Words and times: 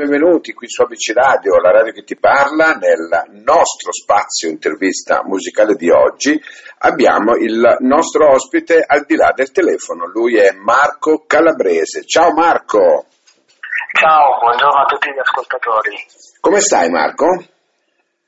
benvenuti 0.00 0.54
qui 0.54 0.66
su 0.66 0.80
ABC 0.80 1.12
Radio, 1.12 1.60
la 1.60 1.72
radio 1.72 1.92
che 1.92 2.04
ti 2.04 2.16
parla, 2.16 2.72
nel 2.72 3.42
nostro 3.44 3.92
spazio 3.92 4.48
intervista 4.48 5.22
musicale 5.24 5.74
di 5.74 5.90
oggi 5.90 6.40
abbiamo 6.78 7.34
il 7.36 7.76
nostro 7.80 8.32
ospite 8.32 8.82
al 8.86 9.04
di 9.04 9.14
là 9.16 9.32
del 9.34 9.50
telefono, 9.50 10.06
lui 10.06 10.38
è 10.38 10.52
Marco 10.52 11.24
Calabrese. 11.26 12.06
Ciao 12.06 12.32
Marco! 12.32 13.04
Ciao, 13.92 14.38
buongiorno 14.40 14.80
a 14.80 14.86
tutti 14.86 15.10
gli 15.10 15.18
ascoltatori. 15.18 15.96
Come 16.40 16.60
stai 16.60 16.88
Marco? 16.88 17.44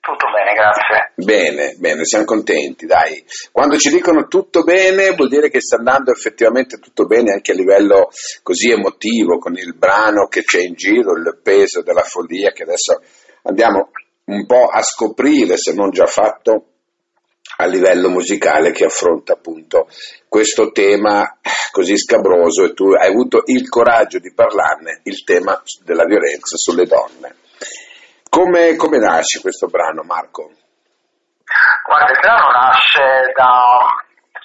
Tutto 0.02 0.26
bene, 0.34 0.52
grazie. 0.54 1.12
Bene, 1.14 1.76
bene, 1.78 2.04
siamo 2.04 2.24
contenti, 2.24 2.86
dai. 2.86 3.24
Quando 3.52 3.76
ci 3.76 3.88
dicono 3.88 4.26
tutto 4.26 4.64
bene 4.64 5.14
vuol 5.14 5.28
dire 5.28 5.48
che 5.48 5.60
sta 5.60 5.76
andando 5.76 6.10
effettivamente 6.10 6.78
tutto 6.78 7.06
bene 7.06 7.30
anche 7.30 7.52
a 7.52 7.54
livello 7.54 8.08
così 8.42 8.72
emotivo, 8.72 9.38
con 9.38 9.56
il 9.56 9.76
brano 9.76 10.26
che 10.26 10.42
c'è 10.42 10.60
in 10.60 10.74
giro, 10.74 11.12
il 11.12 11.38
peso 11.40 11.82
della 11.82 12.02
follia 12.02 12.50
che 12.50 12.64
adesso 12.64 13.00
andiamo 13.44 13.90
un 14.24 14.44
po' 14.44 14.66
a 14.66 14.82
scoprire, 14.82 15.56
se 15.56 15.72
non 15.72 15.90
già 15.90 16.06
fatto, 16.06 16.64
a 17.58 17.66
livello 17.66 18.08
musicale 18.10 18.72
che 18.72 18.86
affronta 18.86 19.34
appunto 19.34 19.86
questo 20.28 20.72
tema 20.72 21.38
così 21.70 21.96
scabroso 21.96 22.64
e 22.64 22.72
tu 22.72 22.90
hai 22.90 23.08
avuto 23.08 23.42
il 23.44 23.68
coraggio 23.68 24.18
di 24.18 24.34
parlarne, 24.34 25.02
il 25.04 25.22
tema 25.22 25.62
della 25.84 26.06
violenza 26.06 26.56
sulle 26.56 26.86
donne. 26.86 27.36
Come, 28.32 28.76
come 28.76 28.96
nasce 28.96 29.42
questo 29.42 29.66
brano, 29.68 30.00
Marco? 30.08 30.48
Guarda, 31.84 32.12
il 32.12 32.18
brano 32.18 32.48
nasce 32.48 33.28
da, 33.36 33.92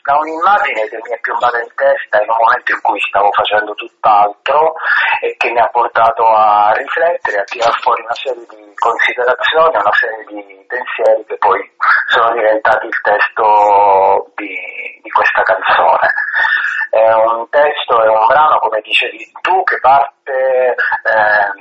da 0.03 0.17
un'immagine 0.19 0.89
che 0.91 0.99
mi 0.99 1.15
è 1.15 1.19
piombata 1.21 1.55
in 1.63 1.71
testa 1.73 2.19
in 2.19 2.27
un 2.27 2.35
momento 2.35 2.75
in 2.75 2.81
cui 2.83 2.99
stavo 3.07 3.31
facendo 3.31 3.71
tutt'altro 3.75 4.75
e 5.23 5.33
che 5.37 5.51
mi 5.51 5.61
ha 5.61 5.69
portato 5.71 6.27
a 6.27 6.73
riflettere, 6.75 7.39
a 7.39 7.47
tirare 7.47 7.79
fuori 7.79 8.03
una 8.03 8.13
serie 8.19 8.43
di 8.43 8.75
considerazioni, 8.75 9.79
una 9.79 9.95
serie 9.95 10.25
di 10.35 10.65
pensieri 10.67 11.23
che 11.23 11.37
poi 11.39 11.63
sono 12.11 12.33
diventati 12.35 12.87
il 12.87 12.99
testo 12.99 14.33
di, 14.35 14.99
di 14.99 15.09
questa 15.15 15.43
canzone. 15.47 16.11
È 16.91 17.07
un 17.23 17.47
testo, 17.47 18.03
è 18.03 18.07
un 18.09 18.27
brano, 18.27 18.59
come 18.59 18.81
dicevi 18.83 19.31
tu, 19.39 19.63
che 19.63 19.79
parte 19.79 20.75
eh, 20.75 21.55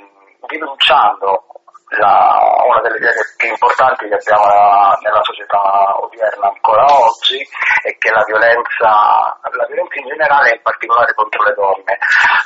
denunciando 0.51 1.56
la, 1.95 2.39
una 2.67 2.81
delle 2.83 2.98
idee 2.98 3.15
più 3.37 3.48
importanti 3.48 4.09
che 4.09 4.15
abbiamo 4.15 4.45
nella, 4.47 4.98
nella, 5.03 5.23
società 5.23 5.95
odierna 6.03 6.48
ancora 6.48 6.84
oggi 6.84 7.39
è 7.83 7.97
che 7.98 8.11
la 8.11 8.25
violenza, 8.27 9.39
la 9.39 9.67
violenza 9.67 9.95
in 10.01 10.09
generale, 10.09 10.51
in 10.51 10.62
particolare 10.62 11.15
contro 11.15 11.43
le 11.45 11.55
donne, 11.55 11.98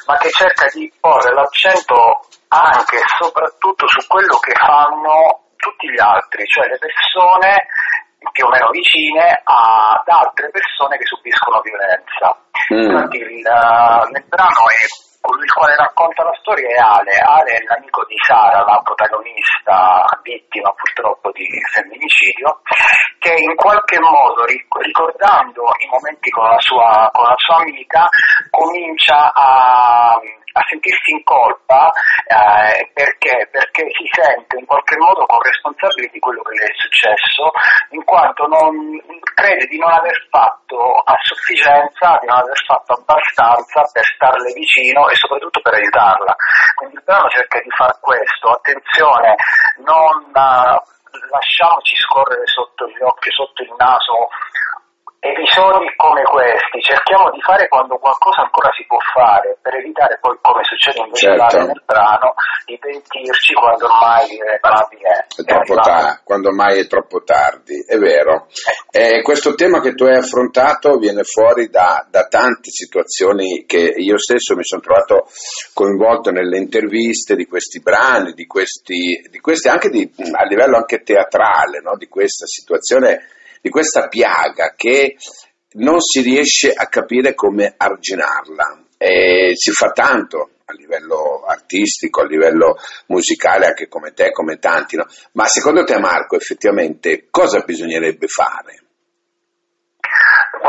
ma 0.06 0.16
che 0.18 0.28
cerca 0.30 0.66
di 0.72 0.92
porre 1.00 1.32
l'accento 1.32 2.20
anche 2.48 2.96
e 2.96 3.04
soprattutto 3.18 3.88
su 3.88 4.06
quello 4.08 4.36
che 4.38 4.52
fanno 4.54 5.48
tutti 5.56 5.88
gli 5.88 6.00
altri, 6.00 6.44
cioè 6.46 6.68
le 6.68 6.78
persone 6.78 7.66
più 8.32 8.44
o 8.44 8.50
meno 8.50 8.68
vicine 8.68 9.40
ad 9.42 10.06
altre 10.06 10.50
persone 10.50 10.98
che 10.98 11.06
subiscono 11.06 11.60
violenza. 11.62 12.36
Mm. 12.74 12.92
Infatti 12.92 13.16
il, 13.16 13.40
nel 14.12 14.24
brano 14.28 14.68
è 14.68 15.09
colui 15.20 15.44
il 15.44 15.52
quale 15.52 15.76
racconta 15.76 16.24
la 16.24 16.36
storia 16.40 16.68
è 16.68 16.78
Ale. 16.78 17.14
Ale 17.18 17.50
è 17.52 17.62
l'amico 17.64 18.04
di 18.06 18.16
Sara, 18.26 18.64
la 18.64 18.80
protagonista 18.82 20.04
vittima 20.22 20.72
purtroppo 20.72 21.30
di 21.32 21.46
femminicidio, 21.72 22.60
che 23.18 23.34
in 23.34 23.54
qualche 23.54 24.00
modo, 24.00 24.44
ricordando 24.44 25.62
i 25.78 25.88
momenti 25.88 26.30
con 26.30 26.48
la 26.48 26.60
sua, 26.60 27.08
con 27.12 27.24
la 27.24 27.36
sua 27.36 27.56
amica, 27.56 28.08
comincia 28.50 29.32
a 29.32 30.18
a 30.52 30.62
sentirsi 30.68 31.12
in 31.12 31.22
colpa 31.22 31.92
eh, 32.26 32.90
perché? 32.92 33.48
perché 33.50 33.86
si 33.94 34.08
sente 34.10 34.58
in 34.58 34.66
qualche 34.66 34.96
modo 34.96 35.26
corresponsabile 35.26 36.08
di 36.12 36.18
quello 36.18 36.42
che 36.42 36.58
le 36.58 36.64
è 36.64 36.74
successo, 36.74 37.50
in 37.90 38.04
quanto 38.04 38.46
non, 38.46 38.98
crede 39.34 39.66
di 39.66 39.78
non 39.78 39.90
aver 39.90 40.26
fatto 40.30 41.02
a 41.04 41.14
sufficienza, 41.22 42.18
di 42.20 42.26
non 42.26 42.38
aver 42.38 42.58
fatto 42.64 42.94
abbastanza 42.94 43.82
per 43.92 44.04
starle 44.04 44.52
vicino 44.52 45.08
e 45.08 45.14
soprattutto 45.14 45.60
per 45.60 45.74
aiutarla. 45.74 46.34
Quindi 46.74 46.96
il 46.96 47.02
brano 47.04 47.28
cerca 47.28 47.60
di 47.60 47.70
fare 47.70 47.96
questo, 48.00 48.48
attenzione, 48.50 49.34
non 49.84 50.30
uh, 50.30 50.78
lasciamoci 51.30 51.96
scorrere 51.96 52.46
sotto 52.46 52.86
gli 52.88 53.02
occhi, 53.02 53.30
sotto 53.30 53.62
il 53.62 53.74
naso 53.76 54.28
episodi 55.60 55.92
come 55.96 56.22
questi 56.22 56.80
cerchiamo 56.80 57.30
di 57.30 57.40
fare 57.42 57.68
quando 57.68 57.98
qualcosa 57.98 58.40
ancora 58.40 58.70
si 58.72 58.84
può 58.86 58.96
fare 59.12 59.58
per 59.60 59.74
evitare 59.74 60.18
poi 60.20 60.38
come 60.40 60.64
succede 60.64 61.04
invece 61.04 61.36
certo. 61.36 61.58
nel 61.58 61.82
brano 61.84 62.32
di 62.64 62.78
pentirci 62.78 63.52
quando 63.52 63.84
ormai 63.84 64.24
è, 64.40 65.44
troppo 65.44 65.74
tardi, 65.76 66.20
quando 66.24 66.48
ormai 66.48 66.80
è 66.80 66.86
troppo 66.86 67.22
tardi 67.22 67.84
è 67.86 67.96
vero 67.98 68.48
eh. 68.90 69.18
Eh, 69.18 69.22
questo 69.22 69.54
tema 69.54 69.80
che 69.80 69.92
tu 69.94 70.04
hai 70.04 70.16
affrontato 70.16 70.96
viene 70.96 71.22
fuori 71.24 71.68
da, 71.68 72.06
da, 72.08 72.24
tante 72.24 72.70
situazioni 72.70 73.64
che 73.66 73.92
io 73.96 74.18
stesso 74.18 74.56
mi 74.56 74.64
sono 74.64 74.80
trovato 74.80 75.28
coinvolto 75.74 76.30
nelle 76.30 76.56
interviste 76.56 77.36
di 77.36 77.44
questi 77.46 77.80
brani 77.80 78.32
di 78.32 78.46
questi, 78.46 79.20
di 79.28 79.40
questi 79.40 79.68
anche 79.68 79.90
di, 79.90 80.10
a 80.32 80.44
livello 80.44 80.76
anche 80.76 81.02
teatrale 81.02 81.80
no? 81.82 81.96
di 81.96 82.08
questa 82.08 82.46
situazione 82.46 83.38
di 83.60 83.68
questa 83.68 84.08
piaga 84.08 84.72
che 84.74 85.16
non 85.72 86.00
si 86.00 86.20
riesce 86.20 86.72
a 86.72 86.86
capire 86.86 87.34
come 87.34 87.74
arginarla. 87.76 88.84
E 88.96 89.52
si 89.54 89.70
fa 89.70 89.90
tanto 89.92 90.50
a 90.64 90.72
livello 90.74 91.44
artistico, 91.46 92.20
a 92.20 92.26
livello 92.26 92.76
musicale, 93.06 93.66
anche 93.66 93.88
come 93.88 94.12
te, 94.12 94.30
come 94.30 94.58
tanti, 94.58 94.96
no? 94.96 95.06
ma 95.32 95.46
secondo 95.46 95.84
te 95.84 95.98
Marco 95.98 96.36
effettivamente 96.36 97.26
cosa 97.30 97.60
bisognerebbe 97.60 98.26
fare? 98.26 98.82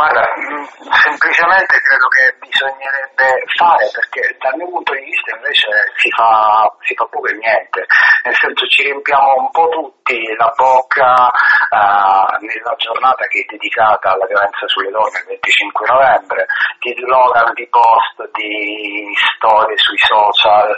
Guarda, 0.01 0.25
mm, 0.33 0.65
semplicemente 0.97 1.77
credo 1.77 2.07
che 2.09 2.33
bisognerebbe 2.41 3.45
fare, 3.53 3.85
perché 3.93 4.35
dal 4.41 4.57
mio 4.57 4.65
punto 4.73 4.95
di 4.95 5.03
vista 5.05 5.35
invece 5.35 5.69
si 5.93 6.09
fa, 6.09 6.65
si 6.81 6.95
fa 6.95 7.05
poco 7.05 7.27
e 7.27 7.37
niente, 7.37 7.85
nel 8.25 8.33
senso 8.33 8.65
ci 8.65 8.81
riempiamo 8.81 9.45
un 9.45 9.51
po' 9.51 9.69
tutti 9.69 10.17
la 10.41 10.51
bocca 10.57 11.29
uh, 11.29 12.33
nella 12.41 12.73
giornata 12.81 13.27
che 13.27 13.45
è 13.45 13.51
dedicata 13.53 14.09
alla 14.17 14.25
violenza 14.25 14.65
sulle 14.65 14.89
donne, 14.89 15.21
il 15.21 15.37
25 15.37 15.85
novembre, 15.85 16.47
di 16.79 16.93
slogan, 16.97 17.53
di 17.53 17.67
post, 17.69 18.17
di 18.33 19.13
storie 19.37 19.77
sui 19.77 20.01
social, 20.01 20.77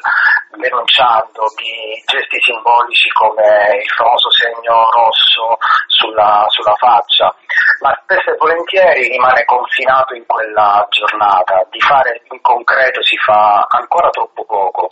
denunciando 0.51 1.47
di 1.55 2.03
gesti 2.05 2.39
simbolici 2.41 3.09
come 3.15 3.79
il 3.79 3.91
famoso 3.95 4.29
segno 4.31 4.83
rosso 4.91 5.57
sulla, 5.87 6.45
sulla 6.49 6.75
faccia, 6.75 7.33
ma 7.81 7.97
spesso 8.03 8.31
e 8.31 8.37
volentieri 8.37 9.12
rimane 9.13 9.45
confinato 9.45 10.15
in 10.15 10.25
quella 10.25 10.85
giornata, 10.89 11.65
di 11.69 11.79
fare 11.79 12.21
in 12.31 12.41
concreto 12.41 13.01
si 13.03 13.15
fa 13.17 13.65
ancora 13.69 14.09
troppo 14.09 14.43
poco, 14.43 14.89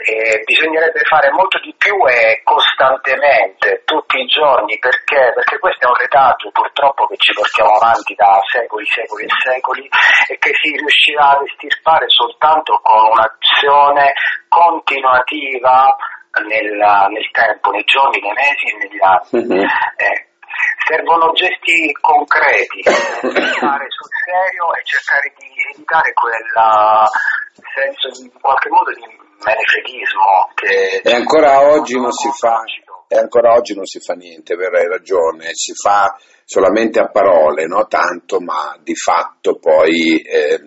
e 0.00 0.40
bisognerebbe 0.44 1.00
fare 1.04 1.30
molto 1.30 1.60
di 1.60 1.74
più 1.76 1.94
e 2.08 2.40
costantemente, 2.42 3.82
tutti 3.84 4.18
i 4.18 4.26
giorni, 4.26 4.78
perché? 4.78 5.32
Perché 5.34 5.58
questo 5.58 5.84
è 5.84 5.88
un 5.88 5.96
retaggio 5.96 6.50
purtroppo 6.50 7.06
che 7.06 7.16
ci 7.16 7.32
portiamo 7.32 7.76
avanti 7.76 8.14
da 8.14 8.40
secoli, 8.48 8.86
secoli 8.86 9.24
e 9.24 9.34
secoli 9.44 9.88
e 10.28 10.38
che 10.38 10.52
si 10.56 10.76
riuscirà 10.76 11.36
a 11.36 11.42
estirpare 11.44 12.08
soltanto 12.08 12.80
con 12.82 13.12
un'azione 13.12 14.12
continuativa 14.48 15.94
nel, 16.46 16.72
nel 17.10 17.30
tempo, 17.32 17.70
nei 17.70 17.84
giorni, 17.84 18.20
nei 18.20 18.32
mesi 18.32 18.64
e 18.66 18.76
negli 18.78 19.00
anni. 19.02 19.44
Mm-hmm. 19.44 19.68
Eh, 19.96 20.29
servono 20.90 21.30
gesti 21.32 21.94
concreti, 22.00 22.82
stare 22.82 23.86
sul 23.86 24.10
serio 24.26 24.74
e 24.74 24.82
cercare 24.82 25.32
di 25.38 25.46
evitare 25.70 26.12
quel 26.12 26.50
senso 27.78 28.10
di, 28.18 28.26
in 28.26 28.40
qualche 28.40 28.68
modo 28.68 28.90
di 28.90 29.06
menefreghismo 29.06 30.50
che 30.54 31.00
e 31.04 31.14
ancora 31.14 31.60
oggi 31.70 31.94
non 31.94 32.10
si 32.10 32.28
fa 32.36 32.62
e 33.06 33.16
ancora 33.16 33.54
oggi 33.54 33.74
non 33.74 33.86
si 33.86 34.00
fa 34.00 34.14
niente, 34.14 34.54
avrai 34.54 34.86
ragione, 34.86 35.50
si 35.52 35.72
fa 35.74 36.16
solamente 36.44 37.00
a 37.00 37.08
parole, 37.08 37.66
no? 37.66 37.86
tanto, 37.86 38.40
ma 38.40 38.76
di 38.80 38.94
fatto 38.94 39.58
poi 39.58 40.20
eh, 40.20 40.60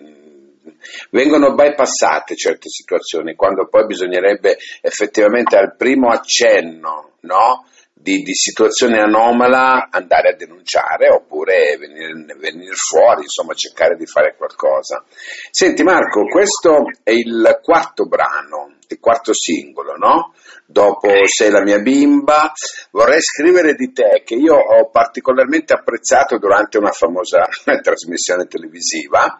vengono 1.10 1.54
bypassate 1.54 2.36
certe 2.36 2.68
situazioni, 2.68 3.34
quando 3.34 3.66
poi 3.66 3.86
bisognerebbe 3.86 4.58
effettivamente 4.82 5.56
al 5.56 5.74
primo 5.76 6.10
accenno 6.10 7.14
no? 7.24 7.66
Di, 8.04 8.20
di, 8.22 8.34
situazione 8.34 9.00
anomala 9.00 9.88
andare 9.90 10.32
a 10.32 10.36
denunciare 10.36 11.08
oppure 11.08 11.78
venire, 11.78 12.12
venire, 12.36 12.74
fuori, 12.74 13.22
insomma 13.22 13.54
cercare 13.54 13.96
di 13.96 14.04
fare 14.04 14.36
qualcosa. 14.36 15.02
Senti 15.50 15.82
Marco, 15.82 16.26
questo 16.26 16.84
è 17.02 17.12
il 17.12 17.60
quarto 17.62 18.04
brano, 18.04 18.76
il 18.86 19.00
quarto 19.00 19.32
singolo, 19.32 19.96
no? 19.96 20.34
Dopo 20.66 21.08
Sei 21.24 21.50
la 21.50 21.62
mia 21.62 21.78
bimba, 21.78 22.52
vorrei 22.90 23.22
scrivere 23.22 23.72
di 23.72 23.90
te 23.92 24.22
che 24.22 24.34
io 24.34 24.54
ho 24.54 24.90
particolarmente 24.90 25.72
apprezzato 25.72 26.36
durante 26.36 26.76
una 26.76 26.92
famosa 26.92 27.48
trasmissione 27.80 28.44
televisiva 28.44 29.34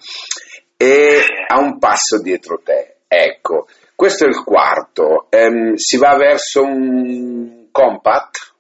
e 0.75 1.21
a 1.47 1.61
un 1.61 1.79
passo 1.79 2.19
dietro 2.23 2.63
te. 2.65 2.97
Ecco, 3.07 3.69
Questo 3.95 4.25
è 4.25 4.29
il 4.29 4.43
quarto. 4.43 5.27
Ehm, 5.29 5.75
si 5.75 5.99
va 5.99 6.17
verso 6.17 6.63
un 6.63 7.69
compact? 7.71 8.54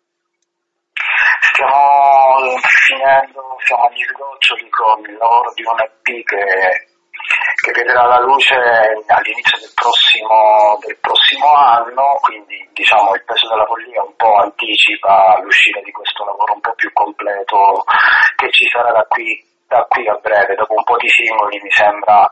Stiamo 1.55 2.59
finendo, 2.59 3.57
siamo 3.63 3.85
agli 3.85 4.03
sgoccioli 4.03 4.69
con 4.71 4.99
il 5.07 5.15
lavoro 5.15 5.53
di 5.55 5.63
un 5.63 5.79
EP 5.79 6.03
che 6.27 6.91
che 7.63 7.71
vedrà 7.73 8.05
la 8.05 8.21
luce 8.21 8.55
all'inizio 8.55 9.57
del 9.59 9.73
prossimo, 9.73 10.77
del 10.85 10.99
prossimo 11.01 11.49
anno, 11.55 12.19
quindi 12.21 12.59
diciamo 12.75 13.15
il 13.15 13.25
peso 13.25 13.49
della 13.49 13.65
follia 13.65 14.03
un 14.03 14.15
po' 14.17 14.35
anticipa 14.35 15.39
l'uscita 15.41 15.81
di 15.81 15.93
questo 15.93 16.25
lavoro 16.25 16.53
un 16.55 16.61
po' 16.61 16.75
più 16.75 16.93
completo 16.93 17.85
che 18.37 18.51
ci 18.51 18.67
sarà 18.69 18.91
da 18.91 19.07
qui, 19.09 19.33
da 19.69 19.87
qui 19.89 20.07
a 20.09 20.19
breve, 20.21 20.57
dopo 20.57 20.75
un 20.75 20.85
po' 20.85 20.99
di 20.99 21.09
singoli 21.09 21.61
mi 21.63 21.71
sembra 21.71 22.29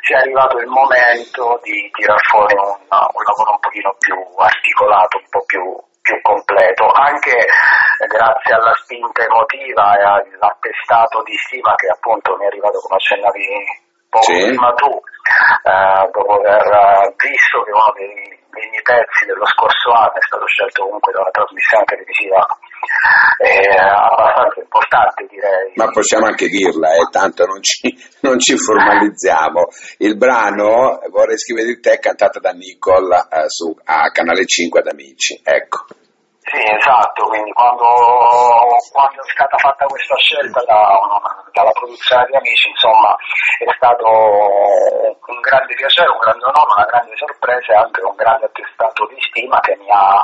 sia 0.00 0.18
arrivato 0.18 0.58
il 0.58 0.66
momento 0.66 1.60
di 1.62 1.88
tirar 1.92 2.20
fuori 2.26 2.54
un, 2.56 2.64
un 2.64 3.22
lavoro 3.22 3.52
un 3.52 3.60
pochino 3.60 3.94
più 3.98 4.16
articolato, 4.36 5.18
un 5.18 5.28
po' 5.28 5.44
più, 5.44 5.62
più 6.02 6.20
completo, 6.22 6.90
anche 6.90 7.46
grazie 8.06 8.54
alla 8.54 8.74
spinta 8.82 9.22
emotiva 9.22 9.96
e 9.96 10.02
all'attestato 10.02 11.22
di 11.22 11.36
stima 11.46 11.74
che 11.76 11.88
appunto 11.88 12.36
mi 12.36 12.44
è 12.44 12.46
arrivato 12.46 12.78
come 12.80 12.96
accennavi 12.96 13.46
poco 14.08 14.24
sì. 14.24 14.44
prima 14.44 14.72
tu, 14.74 14.90
eh, 14.92 16.10
dopo 16.12 16.32
aver 16.36 16.66
eh, 16.68 17.14
visto 17.16 17.62
che 17.62 17.70
uno 17.72 17.92
dei, 17.96 18.12
dei, 18.52 18.68
miei 18.68 18.82
pezzi 18.82 19.24
dello 19.24 19.46
scorso 19.46 19.90
anno 19.92 20.14
è 20.14 20.24
stato 20.26 20.44
scelto 20.46 20.84
comunque 20.84 21.12
da 21.12 21.20
una 21.20 21.30
trasmissione 21.30 21.84
televisiva 21.84 22.44
eh, 23.38 23.72
abbastanza 23.78 24.60
importante 24.60 25.26
direi. 25.30 25.72
Ma 25.74 25.88
possiamo 25.90 26.26
anche 26.26 26.48
dirla, 26.48 26.92
eh, 26.92 27.08
tanto 27.10 27.46
non 27.46 27.62
ci, 27.62 27.88
non 28.20 28.38
ci, 28.38 28.56
formalizziamo. 28.56 29.68
Il 29.98 30.16
brano, 30.16 31.00
vorrei 31.10 31.38
scrivere 31.38 31.68
di 31.68 31.80
te, 31.80 31.92
è 31.94 31.98
cantato 31.98 32.38
da 32.38 32.50
Nicole 32.50 33.16
eh, 33.30 33.48
su, 33.48 33.74
a 33.84 34.10
Canale 34.10 34.44
5 34.44 34.80
ad 34.80 34.88
Amici, 34.88 35.40
ecco. 35.42 35.86
Sì, 36.44 36.58
esatto, 36.58 37.22
quindi 37.28 37.52
quando, 37.52 37.86
quando, 38.90 39.22
è 39.22 39.30
stata 39.30 39.56
fatta 39.58 39.86
questa 39.86 40.16
scelta 40.16 40.60
da, 40.66 40.98
dalla 41.52 41.70
produzione 41.70 42.26
di 42.26 42.36
Amici, 42.36 42.68
insomma, 42.68 43.14
è 43.58 43.70
stato 43.76 44.06
un 44.06 45.40
grande 45.40 45.74
piacere, 45.74 46.10
un 46.10 46.18
grande 46.18 46.44
onore, 46.44 46.72
una 46.74 46.90
grande 46.90 47.16
sorpresa 47.16 47.72
e 47.72 47.76
anche 47.76 48.02
un 48.02 48.14
grande 48.16 48.46
attestato 48.46 49.06
di 49.06 49.20
stima 49.30 49.60
che 49.60 49.76
mi 49.76 49.88
ha 49.90 50.18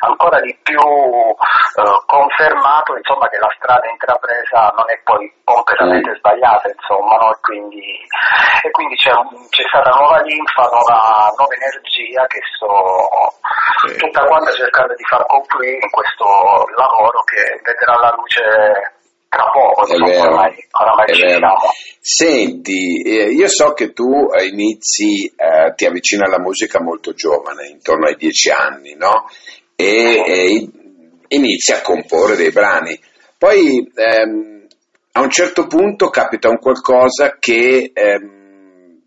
ancora 0.00 0.40
di 0.40 0.56
più 0.62 0.80
eh, 0.80 2.02
confermato 2.06 2.96
insomma, 2.96 3.28
che 3.28 3.38
la 3.38 3.52
strada 3.56 3.88
intrapresa 3.88 4.72
non 4.74 4.88
è 4.88 4.98
poi 5.04 5.30
completamente 5.44 6.10
mm. 6.10 6.14
sbagliata, 6.16 6.68
insomma, 6.68 7.16
no? 7.16 7.32
e, 7.32 7.38
quindi, 7.40 8.06
e 8.64 8.70
quindi 8.70 8.96
c'è, 8.96 9.12
c'è, 9.50 9.64
stata 9.68 9.90
nuova 9.90 10.20
linfa, 10.22 10.62
nuova, 10.64 11.32
nuova 11.36 11.54
energia 11.54 12.26
che 12.26 12.40
sto 12.56 13.36
sì. 13.86 13.96
tutta 13.96 14.24
quanta 14.26 14.50
cercando 14.52 14.94
di 14.94 15.04
far 15.04 15.24
confluire 15.58 15.78
in 15.82 15.90
questo 15.90 16.24
lavoro 16.76 17.22
che 17.24 17.60
vedrà 17.64 17.98
la 18.00 18.14
luce 18.16 18.96
tra 19.28 19.44
poco, 19.52 19.86
è 19.86 19.90
insomma, 19.90 20.06
vero, 20.06 20.22
ormai, 20.22 20.66
ormai 20.70 21.06
è 21.06 21.26
vero. 21.26 21.56
Senti, 22.00 23.02
eh, 23.02 23.30
io 23.32 23.48
so 23.48 23.72
che 23.74 23.92
tu 23.92 24.28
inizi, 24.40 25.26
eh, 25.26 25.74
ti 25.74 25.84
avvicini 25.84 26.22
alla 26.22 26.40
musica 26.40 26.80
molto 26.80 27.12
giovane, 27.12 27.68
intorno 27.68 28.06
ai 28.06 28.16
dieci 28.16 28.50
anni, 28.50 28.94
no? 28.94 29.26
e, 29.76 30.22
e 30.26 30.68
inizia 31.28 31.78
a 31.78 31.82
comporre 31.82 32.36
dei 32.36 32.50
brani. 32.50 32.98
Poi 33.36 33.92
ehm, 33.94 34.66
a 35.12 35.20
un 35.20 35.30
certo 35.30 35.66
punto 35.66 36.08
capita 36.08 36.48
un 36.48 36.58
qualcosa 36.58 37.36
che 37.38 37.90
ehm, 37.92 39.00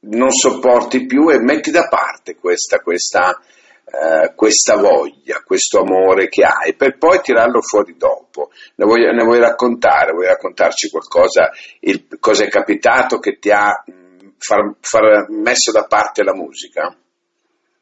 non 0.00 0.30
sopporti 0.30 1.06
più 1.06 1.30
e 1.30 1.38
metti 1.38 1.70
da 1.70 1.86
parte 1.88 2.36
questa, 2.36 2.80
questa, 2.80 3.40
eh, 3.90 4.34
questa, 4.34 4.76
voglia, 4.76 5.42
questo 5.44 5.80
amore 5.80 6.28
che 6.28 6.44
hai, 6.44 6.74
per 6.74 6.98
poi 6.98 7.20
tirarlo 7.20 7.62
fuori 7.62 7.96
dopo. 7.96 8.50
Ne 8.76 8.84
vuoi, 8.84 9.00
ne 9.00 9.24
vuoi 9.24 9.40
raccontare? 9.40 10.12
Vuoi 10.12 10.26
raccontarci 10.26 10.90
qualcosa? 10.90 11.50
Il, 11.80 12.06
cosa 12.20 12.44
è 12.44 12.48
capitato 12.48 13.18
che 13.18 13.38
ti 13.38 13.50
ha 13.50 13.82
mh, 13.86 14.34
far, 14.38 14.74
far 14.80 15.30
messo 15.30 15.72
da 15.72 15.84
parte 15.84 16.22
la 16.22 16.34
musica? 16.34 16.94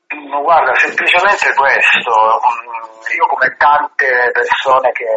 Guarda, 0.06 0.72
semplicemente 0.74 1.52
questo, 1.54 2.14
mm, 2.14 3.18
io 3.18 3.26
come 3.26 3.56
tante 3.58 4.30
persone 4.32 4.92
che 4.92 5.10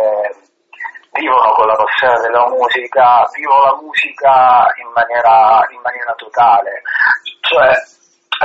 vivono 1.14 1.52
con 1.54 1.68
la 1.68 1.76
passione 1.76 2.18
della 2.26 2.50
musica, 2.50 3.30
vivo 3.38 3.54
la 3.62 3.78
musica 3.78 4.74
in 4.82 4.90
maniera, 4.90 5.62
in 5.70 5.82
maniera 5.82 6.14
totale, 6.18 6.82
cioè 7.42 7.78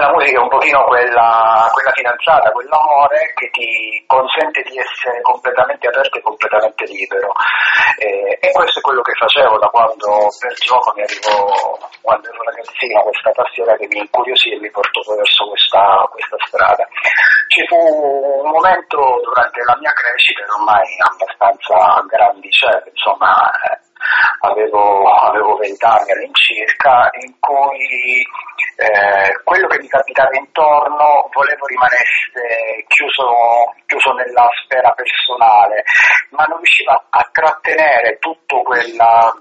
la 0.01 0.11
musica 0.11 0.39
è 0.39 0.43
un 0.43 0.49
pochino 0.49 0.85
quella, 0.85 1.71
quella 1.71 1.93
fidanzata, 1.93 2.51
quell'amore 2.51 3.33
che 3.35 3.49
ti 3.51 4.03
consente 4.07 4.63
di 4.63 4.75
essere 4.77 5.21
completamente 5.23 5.87
aperto 5.87 6.19
e 6.19 6.23
completamente 6.23 6.85
libero. 6.87 7.31
E, 7.99 8.39
e, 8.41 8.51
questo 8.51 8.81
è 8.81 8.83
quello 8.83 9.03
che 9.03 9.15
facevo 9.15 9.59
da 9.59 9.69
quando 9.69 10.27
per 10.39 10.53
gioco 10.59 10.93
mi 10.97 11.03
arrivò, 11.03 11.79
quando 12.03 12.27
ero 12.27 12.43
ragazzino, 12.43 13.03
questa 13.03 13.31
passione 13.31 13.77
che 13.77 13.87
mi 13.87 13.99
incuriosì 14.01 14.51
e 14.51 14.59
mi 14.59 14.71
portò 14.71 15.01
verso 15.15 15.47
questa, 15.47 16.09
questa 16.11 16.37
strada. 16.47 16.89
Ci 17.47 17.63
fu 17.69 17.79
un 17.79 18.51
momento 18.51 18.99
durante 19.23 19.63
la 19.63 19.77
mia 19.79 19.93
crescita, 19.95 20.43
ormai 20.59 20.83
abbastanza 21.07 22.03
grandicella, 22.11 22.83
insomma, 22.91 23.31
eh, 23.63 23.79
avevo, 24.41 25.07
avevo 25.07 25.57
20 25.57 25.85
anni 25.85 26.11
all'incirca, 26.11 27.11
in 27.23 27.39
cui 27.39 28.27
eh, 28.77 29.31
quello 29.45 29.67
che 29.69 29.79
mi 29.79 29.89
capitava 29.89 30.37
intorno 30.37 31.29
volevo 31.33 31.67
rimanesse 31.67 32.85
chiuso, 32.89 33.75
chiuso, 33.87 34.13
nella 34.13 34.49
sfera 34.63 34.91
personale, 34.93 35.85
ma 36.31 36.45
non 36.45 36.59
riuscivo 36.59 36.91
a 36.91 37.29
trattenere 37.31 38.19
tutto 38.19 38.63
quella 38.63 39.33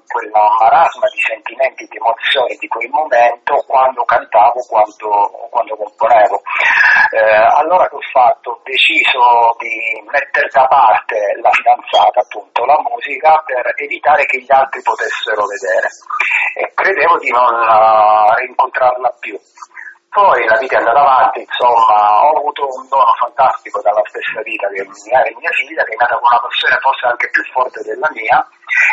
marasma 0.60 1.08
di 1.10 1.22
sentimenti, 1.22 1.88
di 1.90 1.98
emozioni 1.98 2.56
di 2.58 2.68
quel 2.68 2.90
momento 2.90 3.64
quando 3.68 4.04
cantavo, 4.04 4.60
quando, 4.70 5.50
quando 5.50 5.76
componevo. 5.76 6.42
Eh, 7.12 7.36
allora 7.58 7.88
che 7.90 7.96
ho 7.96 8.06
fatto? 8.12 8.52
Ho 8.52 8.62
deciso 8.64 9.56
di 9.58 10.02
mettere 10.10 10.48
da 10.52 10.66
parte 10.68 11.18
la 11.42 11.52
fidanzata, 11.52 12.22
appunto, 12.22 12.66
la 12.66 12.78
musica, 12.86 13.42
per 13.46 13.74
evitare 13.76 14.26
che 14.26 14.40
gli 14.40 14.52
altri 14.52 14.82
potessero 14.82 15.46
vedere 15.46 15.90
e 16.54 16.72
credevo 16.74 17.18
di 17.18 17.30
non 17.32 17.54
uh, 17.54 18.34
rincontrarla 18.36 19.10
più. 19.20 19.38
Poi 20.14 20.46
la 20.46 20.58
vita 20.60 20.78
è 20.78 20.80
andata 20.80 21.00
avanti, 21.00 21.40
insomma, 21.42 22.22
ho 22.22 22.38
avuto 22.38 22.70
un 22.70 22.88
dono 22.88 23.14
fantastico 23.18 23.82
dalla 23.82 24.04
stessa 24.06 24.42
vita 24.44 24.68
che 24.70 24.86
è 24.86 24.86
mia 24.86 25.50
figlia, 25.50 25.84
che 25.84 25.94
è 25.94 25.98
nata 25.98 26.20
con 26.22 26.30
una 26.30 26.40
passione 26.40 26.78
forse 26.78 27.08
anche 27.08 27.30
più 27.32 27.42
forte 27.50 27.82
della 27.82 28.10
mia 28.14 28.38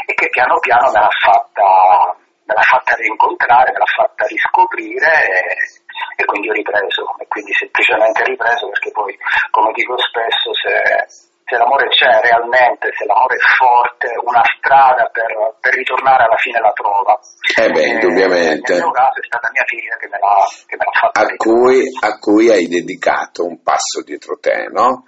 e 0.06 0.14
che 0.14 0.30
piano 0.30 0.58
piano 0.60 0.88
me 0.88 1.00
l'ha 1.00 1.12
fatta, 1.12 2.16
me 2.16 2.54
l'ha 2.54 2.64
fatta 2.64 2.96
rincontrare, 2.96 3.70
me 3.70 3.78
l'ha 3.84 3.92
fatta 4.00 4.24
riscoprire 4.24 5.12
e, 5.28 6.22
e 6.22 6.24
quindi 6.24 6.48
ho 6.48 6.56
ripreso, 6.56 7.04
e 7.18 7.26
quindi 7.28 7.52
semplicemente 7.52 8.24
ripreso 8.24 8.68
perché 8.70 8.90
poi, 8.90 9.12
come 9.50 9.72
dico 9.72 10.00
spesso, 10.00 10.54
se 10.56 11.28
se 11.50 11.58
l'amore 11.58 11.88
c'è 11.90 12.22
realmente, 12.22 12.94
se 12.94 13.04
l'amore 13.10 13.34
è 13.34 13.42
forte, 13.58 14.06
una 14.22 14.42
strada 14.46 15.10
per, 15.10 15.58
per 15.58 15.74
ritornare 15.74 16.22
alla 16.30 16.38
fine 16.38 16.60
la 16.62 16.70
trova. 16.70 17.18
Eh 17.58 17.68
beh, 17.68 17.82
eh, 17.82 17.88
indubbiamente. 17.98 18.72
Nel 18.78 18.86
mio 18.86 18.94
caso 18.94 19.18
è 19.18 19.26
stata 19.26 19.50
mia 19.50 19.66
figlia 19.66 19.96
che 19.98 20.06
me 20.06 20.18
l'ha, 20.22 20.46
che 20.70 20.76
me 20.78 20.84
l'ha 20.86 20.94
fatta. 20.94 21.20
A 21.26 21.34
cui, 21.34 21.82
a 22.06 22.18
cui, 22.22 22.50
hai 22.50 22.66
dedicato 22.70 23.42
un 23.42 23.60
passo 23.62 24.06
dietro 24.06 24.38
te, 24.38 24.70
no? 24.70 25.02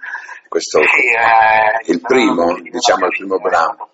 Questo, 0.51 0.83
sì, 0.83 1.07
eh, 1.15 1.79
il 1.87 2.01
primo, 2.01 2.59
diciamo 2.59 3.07
il 3.07 3.15
primo 3.15 3.39
brano. 3.39 3.89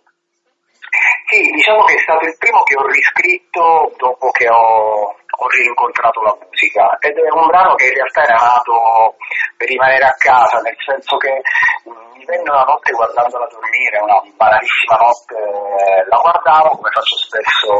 Sì, 1.29 1.45
diciamo 1.53 1.85
che 1.85 1.93
è 1.93 2.01
stato 2.01 2.25
il 2.25 2.35
primo 2.39 2.63
che 2.63 2.75
ho 2.75 2.85
riscritto 2.89 3.93
dopo 3.95 4.31
che 4.31 4.49
ho, 4.49 5.15
ho 5.39 5.47
rincontrato 5.47 6.21
la 6.21 6.35
musica. 6.35 6.97
Ed 6.99 7.15
è 7.17 7.31
un 7.31 7.47
brano 7.47 7.75
che 7.75 7.87
in 7.87 7.93
realtà 7.93 8.23
era 8.23 8.35
nato 8.35 9.15
per 9.55 9.67
rimanere 9.67 10.05
a 10.05 10.15
casa, 10.17 10.59
nel 10.59 10.75
senso 10.83 11.15
che 11.17 11.41
mi 11.85 12.25
venne 12.25 12.49
una 12.51 12.63
notte 12.63 12.91
guardandola 12.91 13.47
dormire, 13.47 14.03
una 14.03 14.19
banalissima 14.35 14.97
notte, 14.99 15.35
eh, 15.39 16.03
la 16.07 16.19
guardavo 16.19 16.75
come 16.75 16.91
faccio 16.91 17.15
spesso 17.15 17.71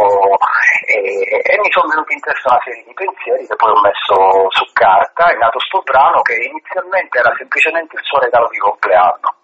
e, 0.88 1.44
e 1.44 1.60
mi 1.60 1.72
sono 1.72 1.88
venuti 1.92 2.14
in 2.14 2.22
testa 2.22 2.56
una 2.56 2.64
serie 2.64 2.84
di 2.88 2.94
pensieri 2.94 3.46
che 3.46 3.56
poi 3.56 3.72
ho 3.72 3.82
messo 3.84 4.16
su 4.56 4.66
carta, 4.72 5.28
è 5.28 5.36
nato 5.36 5.60
sto 5.60 5.82
brano 5.84 6.22
che 6.22 6.36
inizialmente 6.40 7.20
era 7.20 7.34
semplicemente 7.36 7.96
il 7.96 8.04
suo 8.04 8.20
regalo 8.20 8.48
di 8.48 8.58
compleanno. 8.58 9.36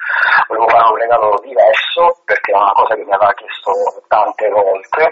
Volevo 0.48 0.68
fare 0.70 0.88
un 0.88 0.98
regalo 0.98 1.40
diverso 1.44 2.22
perché 2.24 2.52
è 2.52 2.56
una 2.56 2.72
cosa 2.72 2.96
che 2.96 3.04
mi 3.04 3.14
aveva 3.14 3.34
chiesto 3.34 3.72
tante 4.08 4.48
volte. 4.50 5.12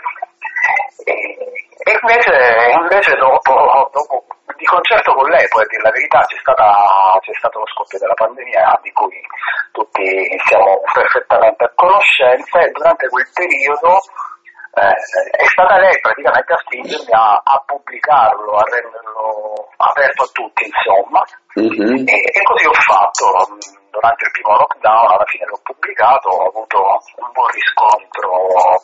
E, 1.04 1.63
e 1.84 2.00
invece, 2.00 2.32
invece 2.80 3.16
dopo, 3.16 3.90
dopo, 3.92 4.24
di 4.56 4.66
concerto 4.66 5.14
con 5.14 5.28
lei, 5.30 5.46
poi 5.50 5.64
a 5.64 5.68
dire 5.68 5.82
la 5.84 5.92
verità, 5.92 6.20
c'è, 6.24 6.38
stata, 6.40 7.20
c'è 7.20 7.34
stato 7.36 7.60
lo 7.60 7.68
scoppio 7.68 8.00
della 8.00 8.14
pandemia 8.14 8.80
di 8.82 8.92
cui 8.92 9.20
tutti 9.72 10.04
siamo 10.48 10.80
perfettamente 10.94 11.64
a 11.66 11.72
conoscenza 11.76 12.62
e 12.62 12.72
durante 12.72 13.10
quel 13.10 13.28
periodo 13.34 14.00
eh, 14.74 14.98
è 15.38 15.46
stata 15.46 15.78
lei 15.78 15.94
praticamente 16.02 16.54
a 16.54 16.58
spingermi 16.66 17.14
a, 17.14 17.42
a, 17.46 17.64
pubblicarlo, 17.64 18.58
a 18.58 18.64
renderlo 18.66 19.70
aperto 19.78 20.24
a 20.24 20.30
tutti, 20.34 20.66
insomma. 20.66 21.22
Mm-hmm. 21.62 22.08
E, 22.10 22.18
e, 22.34 22.42
così 22.42 22.66
ho 22.66 22.74
fatto. 22.74 23.54
Durante 23.94 24.26
il 24.26 24.32
primo 24.34 24.58
lockdown, 24.58 25.14
alla 25.14 25.30
fine 25.30 25.46
l'ho 25.46 25.62
pubblicato, 25.62 26.28
ho 26.30 26.50
avuto 26.50 26.82
un 27.22 27.30
buon 27.30 27.50
riscontro 27.54 28.82